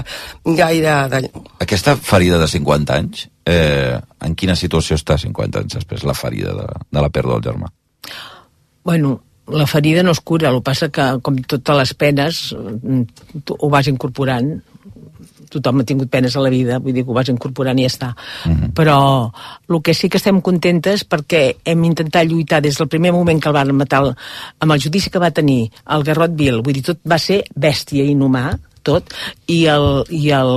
[0.58, 1.24] gaire de...
[1.64, 6.54] Aquesta ferida de 50 anys, eh, en quina situació està 50 anys després, la ferida
[6.56, 7.72] de, de la pèrdua del germà?
[8.84, 9.18] Bueno,
[9.48, 12.42] la ferida no es cura, el que passa que, com totes les penes,
[13.44, 14.58] tu ho vas incorporant,
[15.48, 17.92] tothom ha tingut penes a la vida, vull dir que ho vas incorporant i ja
[17.92, 18.08] està.
[18.76, 18.98] Però
[19.68, 23.48] el que sí que estem contentes perquè hem intentat lluitar des del primer moment que
[23.48, 24.14] el van matar el,
[24.60, 28.04] amb el judici que va tenir el Garrot Vil, vull dir, tot va ser bèstia
[28.04, 28.50] i inhumà,
[28.84, 29.14] tot,
[29.48, 30.52] i el, i el,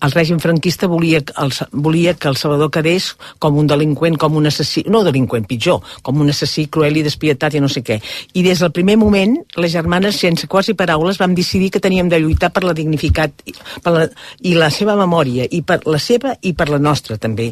[0.00, 4.48] el règim franquista volia, el, volia que el Salvador quedés com un delinqüent, com un
[4.48, 8.00] assassí, no delinqüent, pitjor, com un assassí cruel i despietat i no sé què.
[8.32, 12.20] I des del primer moment, les germanes, sense quasi paraules, vam decidir que teníem de
[12.20, 13.44] lluitar per la dignificat
[13.84, 14.08] per la,
[14.40, 17.50] i la seva memòria, i per la seva i per la nostra, també.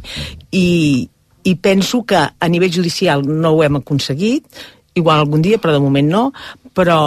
[0.53, 1.09] I,
[1.45, 4.49] i penso que a nivell judicial no ho hem aconseguit,
[4.99, 6.23] igual algun dia, però de moment no,
[6.79, 6.99] però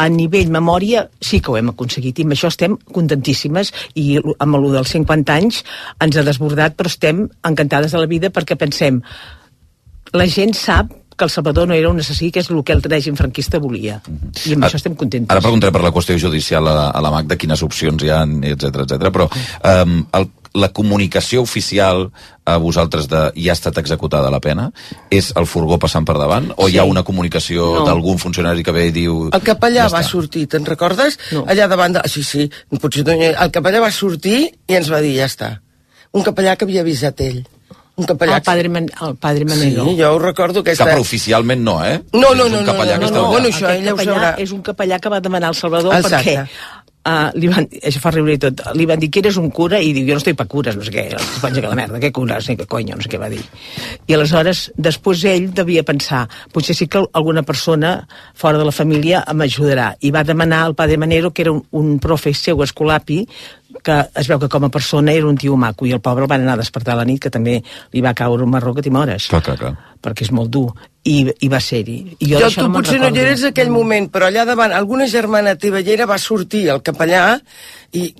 [0.00, 4.56] a nivell memòria sí que ho hem aconseguit i amb això estem contentíssimes i amb
[4.56, 5.60] el dels 50 anys
[6.00, 9.02] ens ha desbordat però estem encantades de la vida perquè pensem
[10.16, 12.80] la gent sap que el Salvador no era un assassí, que és el que el
[12.80, 13.98] règim franquista volia.
[14.00, 15.28] I amb Ara- això estem contents.
[15.28, 18.22] Ara preguntaré per la qüestió judicial a, a la Magda, quines opcions hi ha,
[18.54, 19.10] etc etc.
[19.12, 22.08] però um, el, la comunicació oficial
[22.44, 24.72] a vosaltres de ja ha estat executada la pena
[25.10, 26.74] és el furgó passant per davant o Sí.
[26.74, 27.84] hi ha una comunicació No.
[27.86, 29.28] d'algun funcionari que ve i diu...
[29.32, 30.10] El capellà Ja va està.
[30.10, 31.18] sortir, te'n recordes?
[31.32, 31.44] No.
[31.46, 32.02] Allà davant de...
[32.10, 35.60] Sí, sí, potser no El capellà va sortir i ens va dir, ja està.
[36.12, 37.44] Un capellà que havia avisat ell.
[38.00, 38.36] Un capellà...
[38.38, 39.84] El padre, Man el padre Manero.
[39.84, 40.86] Sí, jo ho recordo Que aquesta...
[40.86, 42.00] però oficialment no, eh?
[42.14, 43.30] No, no, És un no, no, capellà no, que no, no, allà.
[43.30, 44.34] bueno, això ella ho capellà sabrà.
[44.42, 46.16] és un capellà que va demanar al Salvador Exacte.
[46.16, 46.46] perquè
[47.00, 49.78] Uh, li van, això fa riure i tot, li van dir que eres un cura
[49.80, 51.96] i diu, jo no estic per cures, no sé què, es penja que la merda,
[52.02, 53.40] què cures, sé què coño, no sé què va dir.
[54.04, 57.94] I aleshores, després ell devia pensar, potser sí que alguna persona
[58.36, 59.94] fora de la família m'ajudarà.
[60.04, 63.22] I va demanar al padre Manero, que era un, un profe seu escolapi,
[63.82, 66.30] que es veu que com a persona era un tio maco i el pobre el
[66.30, 67.58] van anar a despertar a la nit que també
[67.92, 69.72] li va caure un marró que t'imores Clar, clar, clar.
[70.02, 70.68] perquè és molt dur
[71.04, 73.26] i, i va ser-hi I Jo, d'això tu me'n potser no hi recordo.
[73.28, 77.38] eres aquell moment, però allà davant, alguna germana teva hi era, va sortir el capellà
[77.96, 78.10] i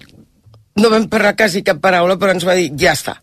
[0.81, 3.19] no vam parlar quasi cap paraula, però ens va dir, ja està.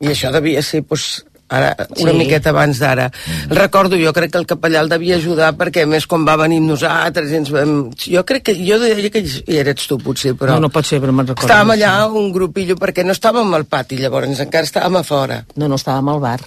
[0.00, 2.16] I això devia ser, doncs, ara, una Sí.
[2.18, 3.10] miqueta abans d'ara.
[3.48, 6.68] Recordo, jo crec que el capellà el devia ajudar perquè, més, quan va venir amb
[6.74, 7.90] nosaltres, ens vam...
[7.96, 10.54] jo crec que, jo deia que hi eres tu, potser, però...
[10.56, 11.48] No, no pot ser, però me'n recordo.
[11.48, 15.42] Estàvem allà, un grupillo, perquè no estàvem al pati, llavors, encara estàvem a fora.
[15.56, 16.40] No, no, estàvem al bar.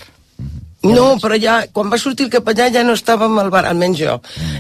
[0.82, 4.16] No, però ja, quan va sortir el capellà ja no estàvem al bar, almenys jo.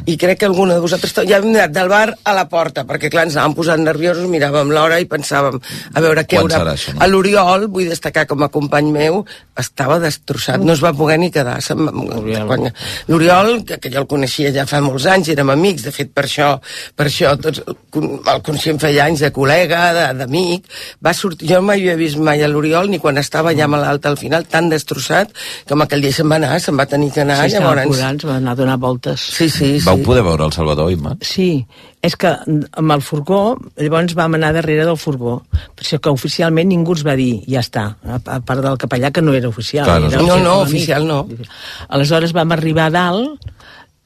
[0.05, 1.15] I crec que alguna de vosaltres...
[1.25, 4.69] Ja hem anat del bar a la porta, perquè clar, ens anàvem posant nerviosos, miràvem
[4.69, 5.57] l'hora i pensàvem,
[5.95, 6.59] a veure què haurà...
[6.61, 7.01] serà això, no?
[7.01, 9.23] A l'Oriol, vull destacar com a company meu,
[9.57, 11.57] estava destrossat, no es va poder ni quedar.
[13.09, 16.27] L'Oriol, que, que jo el coneixia ja fa molts anys, érem amics, de fet per
[16.27, 16.51] això,
[16.97, 19.81] per això tots, el con- el conscient feia anys de col·lega,
[20.21, 20.69] d'amic,
[21.03, 24.17] va sortir, jo mai havia vist mai a l'Oriol, ni quan estava ja malalt al
[24.21, 25.33] final, tan destrossat,
[25.71, 27.89] amb aquell dia se'n va anar, se'n va tenir que anar, Sí, estava llavors...
[27.91, 29.23] plorant, va anar a donar voltes.
[29.37, 29.85] Sí, sí, sí.
[29.87, 31.15] Vau poder veure el Salvador, Imma?
[31.25, 31.49] Sí,
[32.01, 33.41] és que amb el furgó,
[33.79, 37.61] llavors vam anar darrere del furgó, per això que oficialment ningú ens va dir, ja
[37.65, 39.85] està, a, part del capellà, que no era oficial.
[39.89, 41.21] Clar, era no, no, oficial no.
[41.89, 43.51] Aleshores vam arribar a dalt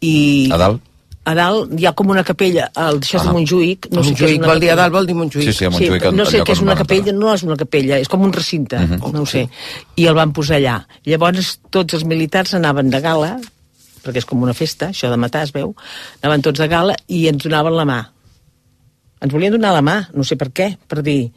[0.01, 0.15] i...
[0.53, 0.83] A dalt?
[1.25, 3.31] A dalt hi ha com una capella, el, això és Ah.
[3.31, 3.87] de Montjuïc.
[3.91, 4.81] No sé què és Montjuïc, una vol dir a capella.
[4.81, 5.43] dalt, vol dir Montjuïc.
[5.47, 7.55] Sí, sí, a Montjuïc, Sí, no al sé què és una capella, no és una
[7.57, 9.11] capella, és com un recinte, Mhm.
[9.11, 9.49] no ho sé.
[9.95, 10.85] I el van posar allà.
[11.03, 13.39] Llavors tots els militars anaven de gala,
[14.03, 15.75] perquè és com una festa, això de matar es veu,
[16.21, 18.09] anaven tots de gala i ens donaven la mà.
[19.21, 21.31] Ens volien donar la mà, no sé per què, per dir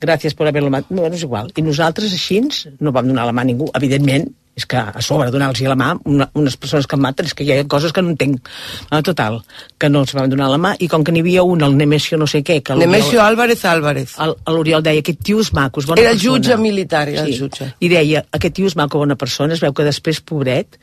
[0.00, 1.50] gràcies per haver-lo matat, no, no és igual.
[1.56, 2.42] I nosaltres així
[2.80, 4.28] no vam donar la mà a ningú, evidentment,
[4.58, 7.44] és que a sobre donar-los la mà una, unes persones que em maten és que
[7.46, 8.40] hi ha coses que no entenc
[8.90, 9.40] ah, total,
[9.78, 12.18] que no els van donar la mà i com que n'hi havia un, el Nemesio
[12.18, 14.16] no sé què que Nemesio Álvarez Álvarez.
[14.48, 16.34] l'Oriol deia, aquest tio és maco, és bona Era persona.
[16.38, 17.72] jutge militar, era el jutge.
[17.80, 20.78] I deia, aquest tio és maco, bona persona, es veu que després, pobret,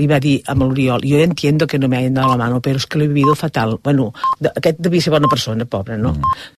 [0.00, 2.78] li va dir amb l'Oriol, yo entiendo que no me hayan dado la mano, pero
[2.78, 3.78] es que lo he vivido fatal.
[3.84, 6.14] Bueno, de- aquest devia ser bona persona, pobre, no?